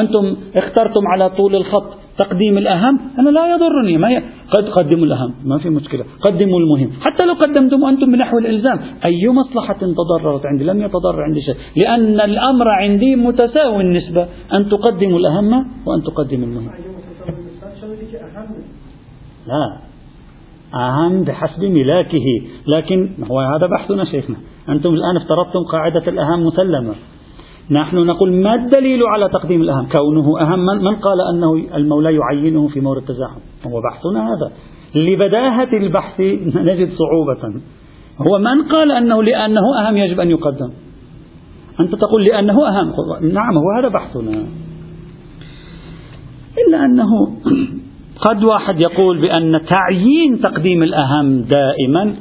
أنتم 0.00 0.36
اخترتم 0.56 1.06
على 1.12 1.30
طول 1.30 1.56
الخط 1.56 1.96
تقديم 2.18 2.58
الأهم. 2.58 3.00
أنا 3.18 3.30
لا 3.30 3.54
يضرني. 3.54 3.98
ما 3.98 4.10
ي... 4.10 4.22
قد 4.50 4.68
قدموا 4.68 5.04
الأهم. 5.04 5.34
ما 5.44 5.58
في 5.58 5.70
مشكلة. 5.70 6.04
قدموا 6.20 6.60
المهم. 6.60 6.90
حتى 7.00 7.24
لو 7.26 7.34
قدمتم 7.34 7.84
أنتم 7.84 8.12
بنحو 8.12 8.38
الإلزام 8.38 8.80
أي 9.04 9.28
مصلحة 9.28 9.74
تضررت 9.74 10.46
عندي؟ 10.46 10.64
لم 10.64 10.82
يتضرر 10.82 11.22
عندي 11.22 11.40
شيء. 11.40 11.54
لأن 11.76 12.20
الأمر 12.20 12.68
عندي 12.68 13.16
متساوي 13.16 13.82
النسبة. 13.82 14.28
أن 14.52 14.68
تقدموا 14.68 15.18
الأهم 15.18 15.52
وأن 15.86 16.02
تقدموا 16.02 16.46
المهم. 16.46 16.70
لا. 19.46 19.78
أهم 20.74 21.24
بحسب 21.24 21.64
ملاكه. 21.64 22.24
لكن 22.66 23.08
هو 23.30 23.40
هذا 23.40 23.66
بحثنا 23.66 24.04
شيخنا. 24.04 24.36
أنتم 24.68 24.94
الآن 24.94 25.16
افترضتم 25.16 25.64
قاعدة 25.72 26.02
الأهم 26.08 26.46
مسلمة. 26.46 26.94
نحن 27.70 27.96
نقول 27.96 28.32
ما 28.32 28.54
الدليل 28.54 29.02
على 29.02 29.28
تقديم 29.28 29.62
الأهم 29.62 29.86
كونه 29.88 30.40
أهم 30.40 30.66
من 30.66 30.96
قال 30.96 31.20
أنه 31.34 31.76
المولى 31.76 32.14
يعينه 32.14 32.68
في 32.68 32.80
مورد 32.80 33.02
التزاحم؟ 33.02 33.40
هو 33.66 33.80
بحثنا 33.80 34.28
هذا. 34.28 34.52
لبداهة 34.94 35.68
البحث 35.72 36.20
نجد 36.56 36.90
صعوبة. 36.92 37.60
هو 38.18 38.38
من 38.38 38.62
قال 38.62 38.92
أنه 38.92 39.22
لأنه 39.22 39.80
أهم 39.80 39.96
يجب 39.96 40.20
أن 40.20 40.30
يقدم؟ 40.30 40.70
أنت 41.80 41.94
تقول 41.94 42.24
لأنه 42.24 42.68
أهم 42.68 42.92
نعم 43.20 43.58
هو 43.58 43.78
هذا 43.78 43.88
بحثنا. 43.88 44.46
إلا 46.68 46.84
أنه 46.84 47.08
قد 48.26 48.44
واحد 48.44 48.82
يقول 48.82 49.20
بأن 49.20 49.60
تعيين 49.68 50.40
تقديم 50.40 50.82
الأهم 50.82 51.42
دائما 51.42 52.14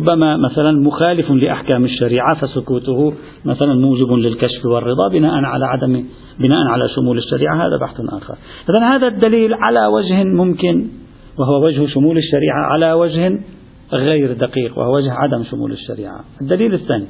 ربما 0.00 0.36
مثلا 0.36 0.72
مخالف 0.72 1.30
لأحكام 1.30 1.84
الشريعة 1.84 2.34
فسكوته 2.40 3.12
مثلا 3.44 3.74
موجب 3.74 4.12
للكشف 4.12 4.64
والرضا 4.64 5.08
بناء 5.12 5.44
على 5.44 5.66
عدم 5.66 6.04
بناء 6.38 6.66
على 6.66 6.88
شمول 6.88 7.18
الشريعة. 7.18 7.66
هذا 7.66 7.76
بحث 7.80 8.00
آخر. 8.00 8.34
إذا 8.70 8.84
هذا 8.84 9.06
الدليل 9.06 9.54
على 9.54 9.86
وجه 9.86 10.24
ممكن 10.24 10.86
وهو 11.38 11.64
وجه 11.64 11.86
شمول 11.86 12.18
الشريعة 12.18 12.62
على 12.72 12.92
وجه 12.92 13.40
غير 13.92 14.32
دقيق 14.32 14.78
وهو 14.78 14.96
وجه 14.96 15.12
عدم 15.12 15.44
شمول 15.50 15.72
الشريعة. 15.72 16.20
الدليل 16.42 16.74
الثاني 16.74 17.06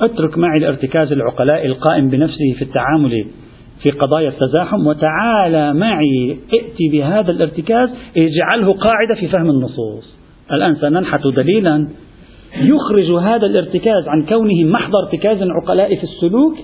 اترك 0.00 0.38
معي 0.38 0.54
الارتكاز 0.58 1.12
العقلاء 1.12 1.66
القائم 1.66 2.08
بنفسه 2.08 2.54
في 2.58 2.62
التعامل 2.62 3.26
في 3.82 3.98
قضايا 3.98 4.28
التزاحم 4.28 4.86
وتعالى 4.86 5.74
معي 5.74 6.38
ائتي 6.52 6.88
بهذا 6.92 7.30
الارتكاز 7.30 7.88
اجعله 8.16 8.72
قاعدة 8.72 9.14
في 9.20 9.28
فهم 9.28 9.50
النصوص. 9.50 10.15
الآن 10.52 10.76
سننحت 10.76 11.26
دليلا 11.26 11.88
يخرج 12.60 13.10
هذا 13.22 13.46
الارتكاز 13.46 14.08
عن 14.08 14.26
كونه 14.26 14.64
محض 14.64 14.96
ارتكاز 14.96 15.38
عقلاء 15.42 15.94
في 15.94 16.04
السلوك 16.04 16.54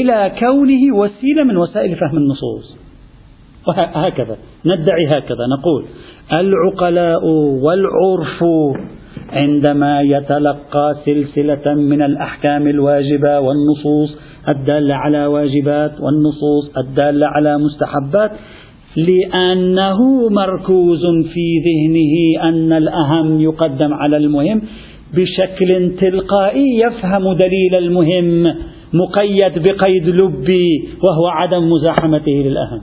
إلى 0.00 0.32
كونه 0.38 0.96
وسيلة 0.96 1.44
من 1.44 1.56
وسائل 1.56 1.96
فهم 1.96 2.16
النصوص. 2.16 2.76
وهكذا 3.68 4.36
ندعي 4.64 5.06
هكذا 5.08 5.46
نقول 5.58 5.84
العقلاء 6.32 7.26
والعرف 7.64 8.44
عندما 9.32 10.00
يتلقى 10.00 10.96
سلسلة 11.04 11.74
من 11.74 12.02
الأحكام 12.02 12.68
الواجبة 12.68 13.40
والنصوص 13.40 14.16
الدالة 14.48 14.94
على 14.94 15.26
واجبات 15.26 16.00
والنصوص 16.00 16.76
الدالة 16.78 17.26
على 17.26 17.58
مستحبات 17.58 18.30
لأنه 18.96 20.28
مركوز 20.28 21.02
في 21.34 21.60
ذهنه 21.66 22.48
أن 22.48 22.72
الأهم 22.72 23.40
يقدم 23.40 23.94
على 23.94 24.16
المهم 24.16 24.62
بشكل 25.14 25.92
تلقائي 26.00 26.80
يفهم 26.86 27.32
دليل 27.32 27.74
المهم 27.74 28.54
مقيد 28.92 29.68
بقيد 29.68 30.08
لبي 30.08 30.88
وهو 31.08 31.26
عدم 31.26 31.70
مزاحمته 31.70 32.32
للأهم. 32.32 32.80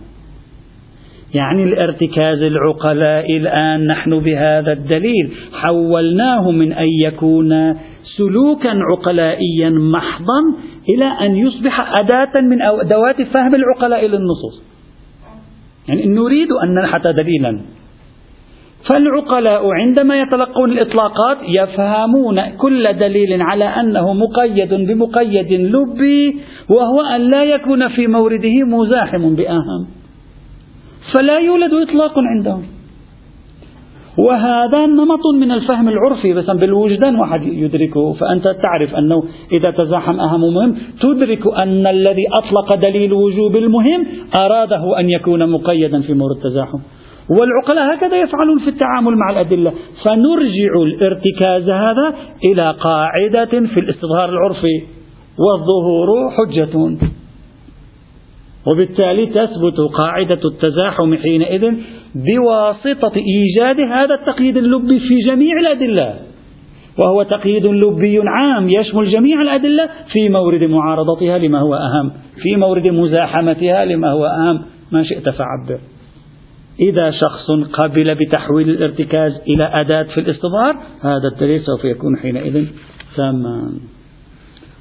يعني 1.34 1.64
الارتكاز 1.64 2.42
العقلاء 2.42 3.38
الآن 3.38 3.88
نحن 3.88 4.20
بهذا 4.20 4.74
الدليل. 4.74 5.32
حولناه 5.54 6.52
من 6.52 6.74
أن 6.74 6.88
يكون 7.06 7.76
سلوكا 8.18 8.80
عقلائيا 8.92 9.70
محضا 9.70 10.40
إلى 10.90 11.06
أن 11.06 11.36
يصبح 11.36 11.98
أداة 11.98 12.42
من 12.42 12.62
أدوات 12.62 13.22
فهم 13.22 13.56
العقلاء 13.56 14.06
للنصوص. 14.06 14.71
يعني 15.88 16.06
نريد 16.06 16.52
أن 16.52 16.74
ننحت 16.74 17.08
دليلا. 17.08 17.62
فالعقلاء 18.90 19.72
عندما 19.72 20.22
يتلقون 20.22 20.72
الإطلاقات 20.72 21.38
يفهمون 21.48 22.50
كل 22.50 22.94
دليل 22.94 23.42
على 23.42 23.66
أنه 23.66 24.14
مقيد 24.14 24.74
بمقيد 24.74 25.52
لبي 25.54 26.40
وهو 26.70 27.02
أن 27.02 27.22
لا 27.22 27.44
يكون 27.44 27.88
في 27.88 28.08
مورده 28.08 28.64
مزاحم 28.64 29.36
بأهم 29.36 29.88
فلا 31.14 31.40
يولد 31.40 31.74
إطلاق 31.74 32.14
عندهم. 32.18 32.64
وهذا 34.18 34.86
نمط 34.86 35.26
من 35.40 35.52
الفهم 35.52 35.90
العرفي 35.90 36.34
بس 36.34 36.46
بالوجدان 36.46 37.16
واحد 37.16 37.44
يدركه. 37.44 38.14
فأنت 38.14 38.44
تعرف 38.44 38.96
أنه 38.96 39.24
إذا 39.52 39.72
تزاحم 39.72 40.20
أهم 40.20 40.54
مهم 40.54 40.76
تدرك 41.02 41.58
أن 41.58 41.88
الذي 41.88 42.24
أطلق 42.40 42.76
دليل 42.76 43.14
وجوب 43.14 43.56
المهم 43.56 44.06
أراده 44.44 45.00
أن 45.00 45.10
يكون 45.10 45.50
مقيدا 45.50 46.02
في 46.02 46.14
مور 46.14 46.32
التزاحم. 46.32 46.80
والعقلاء 47.40 47.96
هكذا 47.96 48.22
يفعلون 48.22 48.60
في 48.60 48.68
التعامل 48.68 49.16
مع 49.18 49.32
الأدلة. 49.32 49.72
فنرجع 50.06 50.74
الارتكاز 50.84 51.70
هذا 51.70 52.14
إلى 52.52 52.76
قاعدة 52.80 53.68
في 53.74 53.80
الاستظهار 53.80 54.30
العرفي. 54.30 54.82
والظهور 55.40 56.32
حجة. 56.32 56.98
وبالتالي 58.66 59.26
تثبت 59.26 59.78
قاعدة 60.02 60.40
التزاحم 60.46 61.16
حينئذ 61.16 61.74
بواسطة 62.16 63.12
إيجاد 63.16 63.80
هذا 63.80 64.16
التقييد 64.16 64.58
اللبي 64.58 65.00
في 65.00 65.20
جميع 65.28 65.60
الأدلة. 65.60 66.16
وهو 66.98 67.24
تقييد 67.24 67.66
لبي 67.66 68.22
عام 68.28 68.70
يشمل 68.70 69.12
جميع 69.12 69.42
الأدلة 69.42 69.90
في 70.12 70.30
مورد 70.30 70.64
معارضتها 70.64 71.38
لما 71.38 71.60
هو 71.60 71.76
أهم 71.76 72.12
في 72.42 72.56
مورد 72.56 72.88
مزاحمتها 72.88 73.86
لما 73.86 74.12
هو 74.12 74.26
أهم. 74.26 74.62
ما 74.92 75.04
شئت 75.04 75.30
فعبر 75.30 75.80
إذا 76.80 77.12
شخص 77.12 77.52
قبل 77.74 78.16
بتحويل 78.16 78.70
الارتكاز 78.70 79.32
إلى 79.48 79.64
أداة 79.64 80.04
في 80.04 80.20
الاستظهار 80.20 80.76
هذا 81.02 81.28
الدليل 81.34 81.62
سوف 81.62 81.86
يكون 81.86 82.18
حينئذ 82.18 82.66
تاما. 83.16 83.72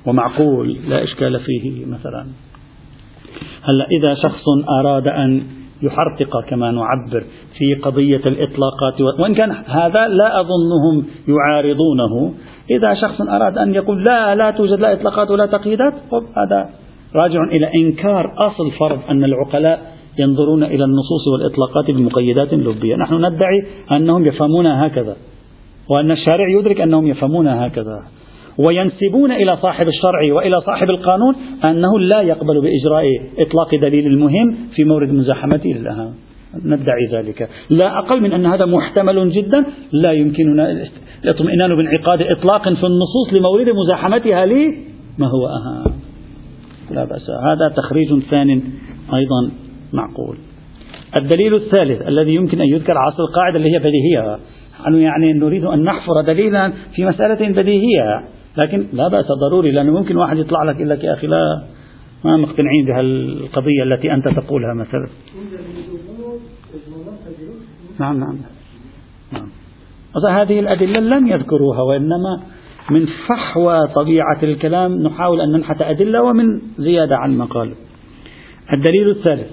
ومعقول 0.06 0.76
لا 0.88 1.04
إشكال 1.04 1.40
فيه 1.40 1.86
مثلا. 1.86 2.26
هلا 3.62 3.86
إذا 3.90 4.14
شخص 4.14 4.44
أراد 4.80 5.08
أن 5.08 5.42
يحرطق 5.82 6.40
كما 6.48 6.70
نعبر 6.70 7.24
في 7.58 7.74
قضية 7.74 8.20
الإطلاقات 8.26 9.00
وإن 9.20 9.34
كان 9.34 9.50
هذا 9.66 10.08
لا 10.08 10.40
أظنهم 10.40 11.04
يعارضونه. 11.28 12.34
إذا 12.70 12.94
شخص 12.94 13.20
أراد 13.20 13.58
أن 13.58 13.74
يقول 13.74 14.04
لا 14.04 14.34
لا 14.34 14.50
توجد 14.50 14.80
لا 14.80 14.92
إطلاقات 14.92 15.30
ولا 15.30 15.46
تقييدات 15.46 15.94
هذا 16.36 16.68
راجع 17.22 17.44
إلى 17.44 17.70
إنكار 17.74 18.34
أصل 18.38 18.70
فرض 18.70 18.98
أن 19.10 19.24
العقلاء 19.24 19.92
ينظرون 20.18 20.62
إلى 20.62 20.84
النصوص 20.84 21.28
والإطلاقات 21.32 21.90
بمقيدات 21.90 22.54
لبية. 22.54 22.96
نحن 22.96 23.14
ندعي 23.14 23.66
أنهم 23.92 24.26
يفهمون 24.26 24.66
هكذا 24.66 25.16
وأن 25.88 26.10
الشارع 26.10 26.48
يدرك 26.58 26.80
أنهم 26.80 27.06
يفهمون 27.06 27.48
هكذا. 27.48 28.02
وينسبون 28.66 29.32
إلى 29.32 29.56
صاحب 29.56 29.88
الشرع 29.88 30.34
وإلى 30.34 30.60
صاحب 30.60 30.90
القانون 30.90 31.34
أنه 31.64 32.00
لا 32.00 32.20
يقبل 32.20 32.60
بإجراء 32.60 33.04
إطلاق 33.38 33.74
دليل 33.80 34.06
المهم 34.06 34.56
في 34.74 34.84
مورد 34.84 35.12
مزاحمته 35.12 35.70
للأهم 35.70 36.14
ندعي 36.64 37.06
ذلك. 37.12 37.48
لا 37.70 37.98
أقل 37.98 38.20
من 38.20 38.32
أن 38.32 38.46
هذا 38.46 38.64
محتمل 38.64 39.30
جدا. 39.30 39.64
لا 39.92 40.12
يمكننا 40.12 40.86
الاطمئنان 41.24 41.76
بانعقاد 41.76 42.22
إطلاق 42.22 42.62
في 42.62 42.86
النصوص 42.86 43.32
لمورد 43.32 43.68
مزاحمتها 43.68 44.46
لي 44.46 44.76
ما 45.18 45.26
هو 45.26 45.46
أهم. 45.46 45.92
لا 46.90 47.04
بأس. 47.04 47.30
هذا 47.30 47.74
تخريج 47.76 48.22
ثان 48.30 48.62
أيضا 49.14 49.50
معقول. 49.92 50.36
الدليل 51.20 51.54
الثالث 51.54 52.08
الذي 52.08 52.34
يمكن 52.34 52.60
أن 52.60 52.68
يذكر 52.68 52.98
عصر 52.98 53.22
القاعدة 53.22 53.56
اللي 53.56 53.74
هي 53.74 53.78
بديهية. 53.78 54.38
يعني 54.86 55.32
نريد 55.32 55.64
أن 55.64 55.82
نحفر 55.82 56.20
دليلا 56.26 56.72
في 56.94 57.04
مسألة 57.04 57.48
بديهية. 57.48 58.24
لكن 58.56 58.86
لا 58.92 59.08
بأس 59.08 59.26
ضروري 59.40 59.70
لأنه 59.70 59.92
ممكن 59.92 60.16
واحد 60.16 60.38
يطلع 60.38 60.62
لك 60.62 60.76
يقول 60.76 60.90
لك 60.90 61.04
يا 61.04 61.14
أخي 61.14 61.26
لا 61.26 61.62
ما 62.24 62.36
مقتنعين 62.36 62.86
بهالقضية 62.86 63.82
التي 63.82 64.14
أنت 64.14 64.28
تقولها 64.28 64.74
مثلا. 64.74 65.08
نعم 68.00 68.20
نعم 68.20 68.36
نعم. 69.32 69.48
هذه 70.28 70.60
الأدلة 70.60 71.00
لم 71.00 71.26
يذكروها 71.26 71.82
وإنما 71.82 72.40
من 72.90 73.06
فحوى 73.28 73.88
طبيعة 73.94 74.38
الكلام 74.42 75.02
نحاول 75.02 75.40
أن 75.40 75.52
ننحت 75.52 75.82
أدلة 75.82 76.22
ومن 76.22 76.60
زيادة 76.78 77.16
عن 77.16 77.38
مقال. 77.38 77.74
الدليل 78.72 79.10
الثالث. 79.10 79.50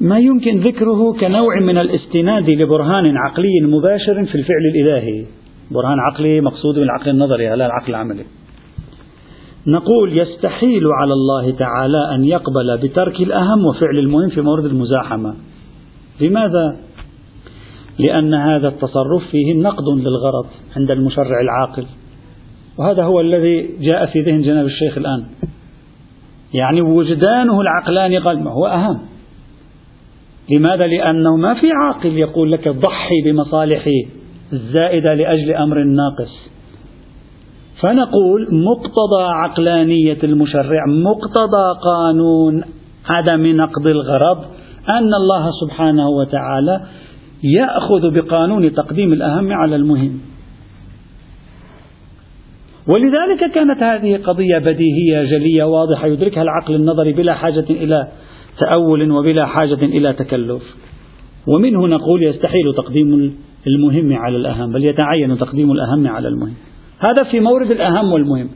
ما 0.00 0.18
يمكن 0.18 0.60
ذكره 0.60 1.12
كنوع 1.20 1.60
من 1.60 1.78
الاستناد 1.78 2.50
لبرهان 2.50 3.16
عقلي 3.16 3.60
مباشر 3.62 4.24
في 4.24 4.34
الفعل 4.34 4.62
الإلهي. 4.74 5.26
برهان 5.74 5.98
عقلي 6.00 6.40
مقصود 6.40 6.74
بالعقل 6.74 7.10
النظري 7.10 7.48
لا 7.48 7.66
العقل 7.66 7.90
العملي. 7.90 8.24
نقول 9.66 10.18
يستحيل 10.18 10.82
على 11.00 11.12
الله 11.12 11.50
تعالى 11.50 12.14
أن 12.14 12.24
يقبل 12.24 12.78
بترك 12.82 13.20
الأهم 13.20 13.66
وفعل 13.66 13.98
المهم 13.98 14.28
في 14.28 14.40
مورد 14.40 14.64
المزاحمة. 14.64 15.34
لماذا؟ 16.20 16.76
لأن 17.98 18.34
هذا 18.34 18.68
التصرف 18.68 19.30
فيه 19.30 19.54
نقد 19.54 19.84
للغرض 19.88 20.46
عند 20.76 20.90
المشرع 20.90 21.40
العاقل. 21.40 21.86
وهذا 22.78 23.02
هو 23.02 23.20
الذي 23.20 23.70
جاء 23.80 24.06
في 24.06 24.20
ذهن 24.20 24.42
جناب 24.42 24.66
الشيخ 24.66 24.98
الآن. 24.98 25.24
يعني 26.54 26.80
وجدانه 26.80 27.60
العقلاني 27.60 28.18
قال 28.18 28.44
ما 28.44 28.50
هو 28.50 28.66
أهم؟ 28.66 29.00
لماذا؟ 30.56 30.86
لأنه 30.86 31.36
ما 31.36 31.54
في 31.54 31.66
عاقل 31.72 32.18
يقول 32.18 32.52
لك 32.52 32.68
ضحي 32.68 33.22
بمصالحي 33.24 34.23
الزائدة 34.54 35.14
لأجل 35.14 35.52
أمر 35.52 35.84
ناقص. 35.84 36.54
فنقول 37.82 38.48
مقتضى 38.52 39.22
عقلانية 39.22 40.18
المشرع 40.24 40.86
مقتضى 40.86 41.80
قانون 41.82 42.64
عدم 43.08 43.46
نقض 43.46 43.86
الغرض 43.86 44.38
أن 44.90 45.14
الله 45.14 45.50
سبحانه 45.60 46.08
وتعالى 46.08 46.80
يأخذ 47.42 48.14
بقانون 48.14 48.72
تقديم 48.74 49.12
الأهم 49.12 49.52
على 49.52 49.76
المهم. 49.76 50.20
ولذلك 52.88 53.54
كانت 53.54 53.82
هذه 53.82 54.16
قضية 54.16 54.58
بديهية 54.58 55.22
جلية 55.22 55.64
واضحة 55.64 56.06
يدركها 56.06 56.42
العقل 56.42 56.74
النظري 56.74 57.12
بلا 57.12 57.34
حاجة 57.34 57.66
إلى 57.70 58.08
تأول 58.60 59.10
وبلا 59.10 59.46
حاجة 59.46 59.84
إلى 59.84 60.12
تكلف. 60.12 60.62
ومنه 61.46 61.86
نقول 61.86 62.22
يستحيل 62.22 62.74
تقديم 62.76 63.34
المهم 63.66 64.12
على 64.12 64.36
الأهم 64.36 64.72
بل 64.72 64.84
يتعين 64.84 65.38
تقديم 65.38 65.72
الأهم 65.72 66.08
على 66.08 66.28
المهم. 66.28 66.54
هذا 66.98 67.30
في 67.30 67.40
مورد 67.40 67.70
الأهم 67.70 68.12
والمهم. 68.12 68.48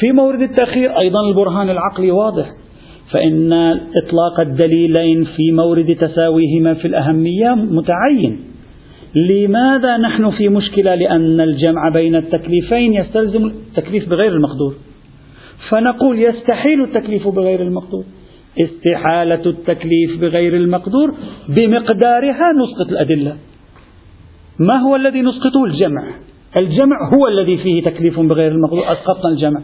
في 0.00 0.12
مورد 0.12 0.42
التأخير 0.42 0.98
أيضا 0.98 1.28
البرهان 1.28 1.70
العقلي 1.70 2.10
واضح. 2.10 2.50
فإن 3.10 3.52
إطلاق 4.02 4.40
الدليلين 4.40 5.24
في 5.24 5.52
مورد 5.52 5.96
تساويهما 5.96 6.74
في 6.74 6.84
الأهمية 6.84 7.54
متعين. 7.54 8.40
لماذا 9.14 9.96
نحن 9.96 10.30
في 10.30 10.48
مشكلة 10.48 10.94
لأن 10.94 11.40
الجمع 11.40 11.88
بين 11.88 12.16
التكليفين 12.16 12.94
يستلزم 12.94 13.46
التكليف 13.46 14.08
بغير 14.08 14.32
المقدور؟ 14.32 14.74
فنقول 15.68 16.18
يستحيل 16.18 16.82
التكليف 16.82 17.28
بغير 17.28 17.62
المقدور. 17.62 18.04
استحالة 18.60 19.46
التكليف 19.46 20.20
بغير 20.20 20.56
المقدور 20.56 21.14
بمقدارها 21.48 22.52
نسقط 22.52 22.88
الأدلة. 22.90 23.36
ما 24.58 24.76
هو 24.76 24.96
الذي 24.96 25.22
نسقطه؟ 25.22 25.64
الجمع. 25.64 26.02
الجمع 26.56 26.96
هو 27.14 27.28
الذي 27.28 27.56
فيه 27.56 27.82
تكليف 27.82 28.20
بغير 28.20 28.52
المقدور. 28.52 28.92
أسقطنا 28.92 29.30
الجمع. 29.30 29.60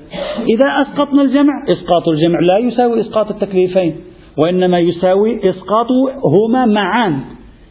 إذا 0.48 0.82
أسقطنا 0.82 1.22
الجمع 1.22 1.52
إسقاط 1.68 2.08
الجمع 2.08 2.40
لا 2.40 2.58
يساوي 2.58 3.00
إسقاط 3.00 3.30
التكليفين 3.30 3.96
وإنما 4.44 4.78
يساوي 4.78 5.50
إسقاطهما 5.50 6.66
معا. 6.66 7.20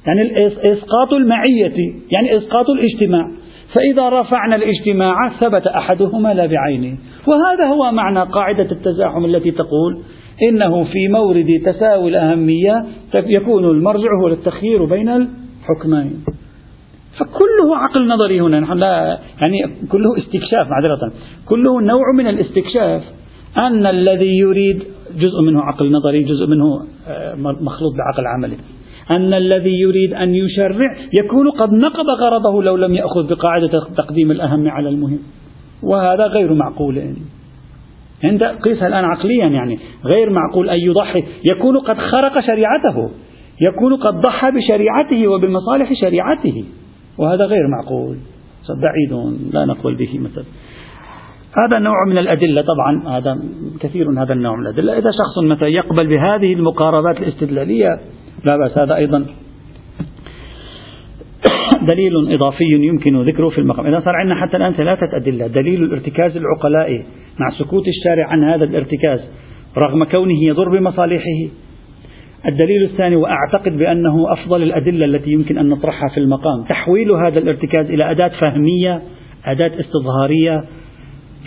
يعني 0.07 0.47
إسقاط 0.47 1.13
المعية 1.13 1.73
يعني 2.11 2.37
إسقاط 2.37 2.65
الاجتماع. 2.69 3.31
فإذا 3.75 4.09
رفعنا 4.09 4.55
الاجتماع 4.55 5.29
ثبت 5.39 5.67
أحدهما 5.67 6.33
لا 6.33 6.45
بعينه. 6.45 6.97
وهذا 7.27 7.65
هو 7.65 7.91
معنى 7.91 8.19
قاعدة 8.19 8.71
التزاحم 8.71 9.25
التي 9.25 9.51
تقول 9.51 9.99
إنه 10.49 10.83
في 10.83 11.07
مورد 11.07 11.61
تساوي 11.65 12.09
الأهمية 12.09 12.85
يكون 13.13 13.65
المرجع 13.65 14.09
هو 14.23 14.27
التخيير 14.27 14.85
بين 14.85 15.09
الحكمين. 15.09 16.23
فكله 17.19 17.77
عقل 17.77 18.07
نظري 18.07 18.41
هنا. 18.41 18.59
نحن 18.59 18.77
لا 18.77 19.19
يعني 19.41 19.75
كله 19.91 20.17
استكشاف 20.17 20.67
معذرة. 20.69 21.11
كله 21.45 21.81
نوع 21.81 22.03
من 22.17 22.27
الاستكشاف 22.27 23.03
أن 23.57 23.85
الذي 23.85 24.37
يريد 24.37 24.83
جزء 25.17 25.41
منه 25.41 25.61
عقل 25.61 25.91
نظري 25.91 26.23
جزء 26.23 26.47
منه 26.47 26.85
آه، 27.07 27.35
مخلوط 27.35 27.93
بعقل 27.95 28.27
عملي. 28.27 28.57
أن 29.11 29.33
الذي 29.33 29.79
يريد 29.79 30.13
أن 30.13 30.35
يشرع 30.35 30.95
يكون 31.23 31.49
قد 31.49 31.73
نقض 31.73 32.09
غرضه 32.09 32.63
لو 32.63 32.75
لم 32.75 32.95
يأخذ 32.95 33.29
بقاعدة 33.29 33.87
تقديم 33.97 34.31
الأهم 34.31 34.67
على 34.67 34.89
المهم. 34.89 35.19
وهذا 35.83 36.23
غير 36.23 36.53
معقول 36.53 37.15
عند 38.23 38.43
قيسها 38.43 38.87
الآن 38.87 39.05
عقليا 39.05 39.47
يعني 39.47 39.79
غير 40.05 40.29
معقول. 40.29 40.69
أن 40.69 40.79
يضحي 40.79 41.23
يكون 41.51 41.79
قد 41.79 41.97
خرق 41.97 42.39
شريعته 42.39 43.09
يكون 43.61 43.95
قد 43.95 44.21
ضحى 44.21 44.51
بشريعته 44.51 45.27
وبمصالح 45.27 45.93
شريعته 46.01 46.63
وهذا 47.17 47.45
غير 47.45 47.67
معقول. 47.67 48.17
بعيد 48.69 49.33
لا 49.53 49.65
نقول 49.65 49.95
به 49.95 50.19
مثلا 50.19 50.43
هذا 51.57 51.79
نوع 51.79 52.05
من 52.07 52.17
الأدلة 52.17 52.61
طبعا 52.61 53.17
هذا 53.17 53.39
كثير 53.79 54.23
هذا 54.23 54.33
النوع 54.33 54.55
من 54.55 54.67
الأدلة. 54.67 54.93
إذا 54.93 55.11
شخص 55.11 55.43
مثلا 55.43 55.67
يقبل 55.67 56.07
بهذه 56.07 56.53
المقاربات 56.53 57.17
الاستدلالية 57.17 57.99
لا 58.43 58.57
بأس 58.57 58.77
هذا 58.77 58.95
أيضا 58.95 59.25
دليل 61.91 62.33
إضافي 62.33 62.63
يمكن 62.63 63.21
ذكره 63.21 63.49
في 63.49 63.57
المقام. 63.57 63.87
إذا 63.87 63.99
صار 63.99 64.15
عندنا 64.15 64.35
حتى 64.35 64.57
الآن 64.57 64.73
ثلاثة 64.73 65.17
أدلة. 65.17 65.47
دليل 65.47 65.83
الارتكاز 65.83 66.37
العقلائي 66.37 67.05
مع 67.39 67.49
سكوت 67.59 67.87
الشارع 67.87 68.27
عن 68.27 68.43
هذا 68.43 68.63
الارتكاز 68.63 69.19
رغم 69.85 70.03
كونه 70.03 70.43
يضر 70.43 70.69
بمصالحه. 70.69 71.47
الدليل 72.47 72.83
الثاني 72.83 73.15
وأعتقد 73.15 73.77
بأنه 73.77 74.33
أفضل 74.33 74.63
الأدلة 74.63 75.05
التي 75.05 75.31
يمكن 75.31 75.57
أن 75.57 75.69
نطرحها 75.69 76.09
في 76.09 76.19
المقام 76.19 76.63
تحويل 76.69 77.11
هذا 77.11 77.39
الارتكاز 77.39 77.89
إلى 77.89 78.11
أداة 78.11 78.27
فهمية 78.27 79.01
أداة 79.45 79.71
استظهارية 79.79 80.63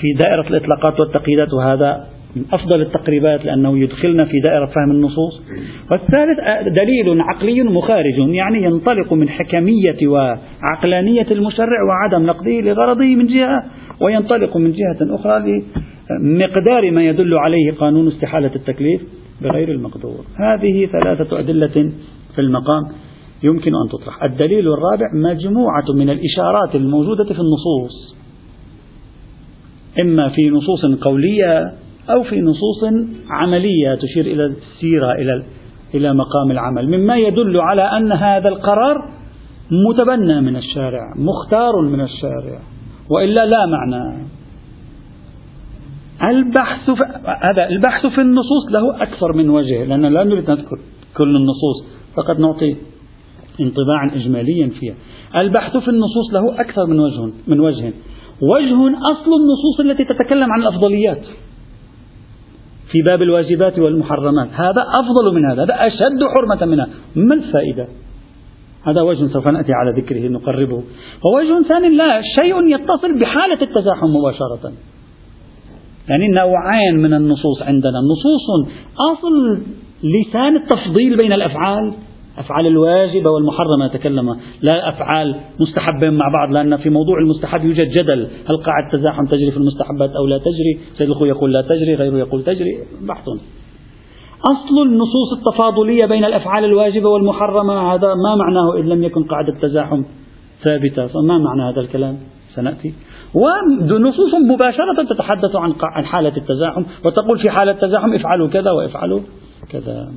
في 0.01 0.13
دائرة 0.21 0.49
الإطلاقات 0.49 1.01
والتقييدات 1.01 1.53
وهذا 1.53 2.07
من 2.37 2.45
أفضل 2.53 2.81
التقريبات 2.81 3.45
لأنه 3.45 3.79
يدخلنا 3.79 4.25
في 4.25 4.41
دائرة 4.41 4.67
فهم 4.67 4.91
النصوص. 4.91 5.43
والثالث 5.91 6.39
دليل 6.69 7.21
عقلي 7.21 7.63
مخارج 7.63 8.19
يعني 8.19 8.63
ينطلق 8.63 9.13
من 9.13 9.29
حكمية 9.29 9.97
وعقلانية 10.07 11.27
المشرع 11.31 11.83
وعدم 11.89 12.27
نقده 12.27 12.61
لغرضه 12.61 13.05
من 13.05 13.27
جهة 13.27 13.65
وينطلق 14.05 14.57
من 14.57 14.73
جهة 14.73 15.15
أخرى 15.15 15.63
لمقدار 16.21 16.91
ما 16.91 17.05
يدل 17.05 17.35
عليه 17.35 17.73
قانون 17.73 18.09
استحالة 18.09 18.55
التكليف 18.55 19.03
بغير 19.43 19.69
المقدور. 19.71 20.25
هذه 20.37 20.87
ثلاثة 20.87 21.39
أدلة 21.39 21.93
في 22.35 22.41
المقام 22.41 22.83
يمكن 23.43 23.73
أن 23.75 23.89
تطرح. 23.93 24.25
الدليل 24.25 24.69
الرابع 24.69 25.07
مجموعة 25.15 25.85
من 25.95 26.11
الإشارات 26.11 26.75
الموجودة 26.75 27.25
في 27.25 27.41
النصوص 27.41 28.17
إما 30.01 30.29
في 30.29 30.51
نصوص 30.51 30.85
قولية 31.01 31.73
أو 32.11 32.23
في 32.23 32.41
نصوص 32.41 32.85
عملية 33.31 33.95
تشير 33.95 34.27
إلى 34.27 34.45
السيرة 34.45 35.13
إلى 35.13 35.43
إلى 35.95 36.15
مقام 36.15 36.51
العمل. 36.51 36.99
مما 36.99 37.17
يدل 37.17 37.61
على 37.61 37.83
أن 37.83 38.13
هذا 38.13 38.49
القرار 38.49 39.09
متبنى 39.89 40.41
من 40.41 40.57
الشارع 40.57 41.15
مختار 41.17 41.81
من 41.81 42.01
الشارع. 42.01 42.72
وإلا 43.11 43.47
لا 43.47 43.67
معنى. 43.67 44.27
البحث 46.31 46.91
في 46.91 47.05
هذا 47.43 47.69
البحث 47.69 48.07
في 48.07 48.21
النصوص 48.21 48.65
له 48.71 49.03
أكثر 49.03 49.33
من 49.33 49.51
وجه 49.51 49.85
لأن 49.85 50.07
لا 50.07 50.25
نريد 50.25 50.51
نذكر 50.51 50.79
كل 51.17 51.37
النصوص 51.37 51.85
فقط 52.17 52.39
نعطي 52.39 52.77
انطباعا 53.61 54.11
إجماليا 54.15 54.71
فيها. 54.81 54.95
البحث 55.37 55.77
في 55.77 55.89
النصوص 55.89 56.33
له 56.33 56.61
أكثر 56.61 56.87
من 56.87 57.01
وجه 57.01 57.33
من 57.47 57.61
وجه. 57.61 57.93
وجه 58.43 58.97
أصل 59.13 59.31
النصوص 59.41 59.81
التي 59.81 60.05
تتكلم 60.05 60.53
عن 60.53 60.63
الأفضليات 60.63 61.23
في 62.91 63.03
باب 63.07 63.23
الواجبات 63.23 63.79
والمحرمات. 63.79 64.49
هذا 64.53 64.83
أفضل 65.01 65.35
من 65.35 65.51
هذا 65.51 65.65
هذا 65.65 65.87
أشد 65.87 66.21
حرمة 66.37 66.67
منها. 66.73 66.89
ما 67.17 67.35
الفائدة؟ 67.35 67.89
هذا 68.87 69.03
وجه 69.03 69.27
سوف 69.27 69.49
نأتي 69.49 69.73
على 69.73 70.01
ذكره 70.01 70.29
نقربه. 70.29 70.83
ووجه 71.25 71.69
ثاني 71.69 71.89
لا 71.89 72.23
شيء 72.41 72.67
يتصل 72.75 73.19
بحالة 73.21 73.63
التزاحم 73.63 74.07
مباشرة. 74.07 74.73
يعني 76.09 76.29
نوعين 76.29 76.97
من 76.97 77.15
النصوص 77.15 77.63
عندنا. 77.63 77.99
نصوص 78.13 78.71
أصل 79.13 79.63
لسان 80.03 80.57
التفضيل 80.57 81.17
بين 81.17 81.33
الأفعال 81.33 81.93
أفعال 82.39 82.67
الواجبة 82.67 83.31
والمحرمة 83.31 83.87
نتكلم. 83.87 84.37
لا 84.63 84.89
أفعال 84.89 85.35
مستحبة 85.61 86.11
مع 86.11 86.29
بعض 86.33 86.53
لأن 86.53 86.77
في 86.77 86.91
موضوع 86.91 87.19
المستحب 87.19 87.65
يوجد 87.65 87.89
جدل. 87.89 88.29
هل 88.49 88.57
قاعد 88.57 88.95
التزاحم 88.95 89.27
تجري 89.27 89.51
في 89.51 89.57
المستحبات 89.57 90.11
أو 90.11 90.27
لا 90.27 90.39
تجري؟ 90.39 90.79
سيد 90.99 91.09
الخوي 91.09 91.29
يقول 91.29 91.53
لا 91.53 91.63
تجري 91.63 91.95
غيره 91.95 92.17
يقول 92.17 92.45
تجري. 92.45 92.79
بحث. 93.09 93.25
أصل 94.43 94.83
النصوص 94.87 95.33
التفاضلية 95.39 96.07
بين 96.07 96.25
الأفعال 96.25 96.65
الواجبة 96.65 97.09
والمحرمة 97.09 97.95
هذا 97.95 98.15
ما 98.15 98.35
معناه 98.35 98.77
إن 98.77 98.89
لم 98.89 99.03
يكن 99.03 99.25
قاعدة 99.25 99.53
التزاحم 99.53 100.03
ثابتة. 100.63 101.07
فما 101.07 101.39
معنى 101.39 101.73
هذا 101.73 101.81
الكلام؟ 101.81 102.19
سنأتي. 102.55 102.95
ونصوص 103.35 104.35
مباشرة 104.51 105.03
تتحدث 105.11 105.57
عن 105.57 105.75
عن 105.83 106.05
حالة 106.05 106.37
التزاحم 106.37 106.85
وتقول 107.05 107.39
في 107.39 107.51
حالة 107.51 107.73
التزاحم 107.73 108.15
افعلوا 108.15 108.49
كذا 108.49 108.71
وافعلوا 108.71 109.21
كذا. 109.71 110.13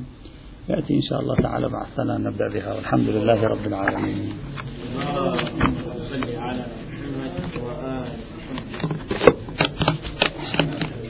يأتي 0.68 0.94
إن 0.94 1.02
شاء 1.02 1.20
الله 1.20 1.34
تعالى 1.34 1.68
بعد 1.68 1.86
سنة 1.96 2.16
نبدأ 2.16 2.48
بها 2.54 2.74
والحمد 2.74 3.08
لله 3.08 3.44
رب 3.44 3.66
العالمين. 3.66 4.32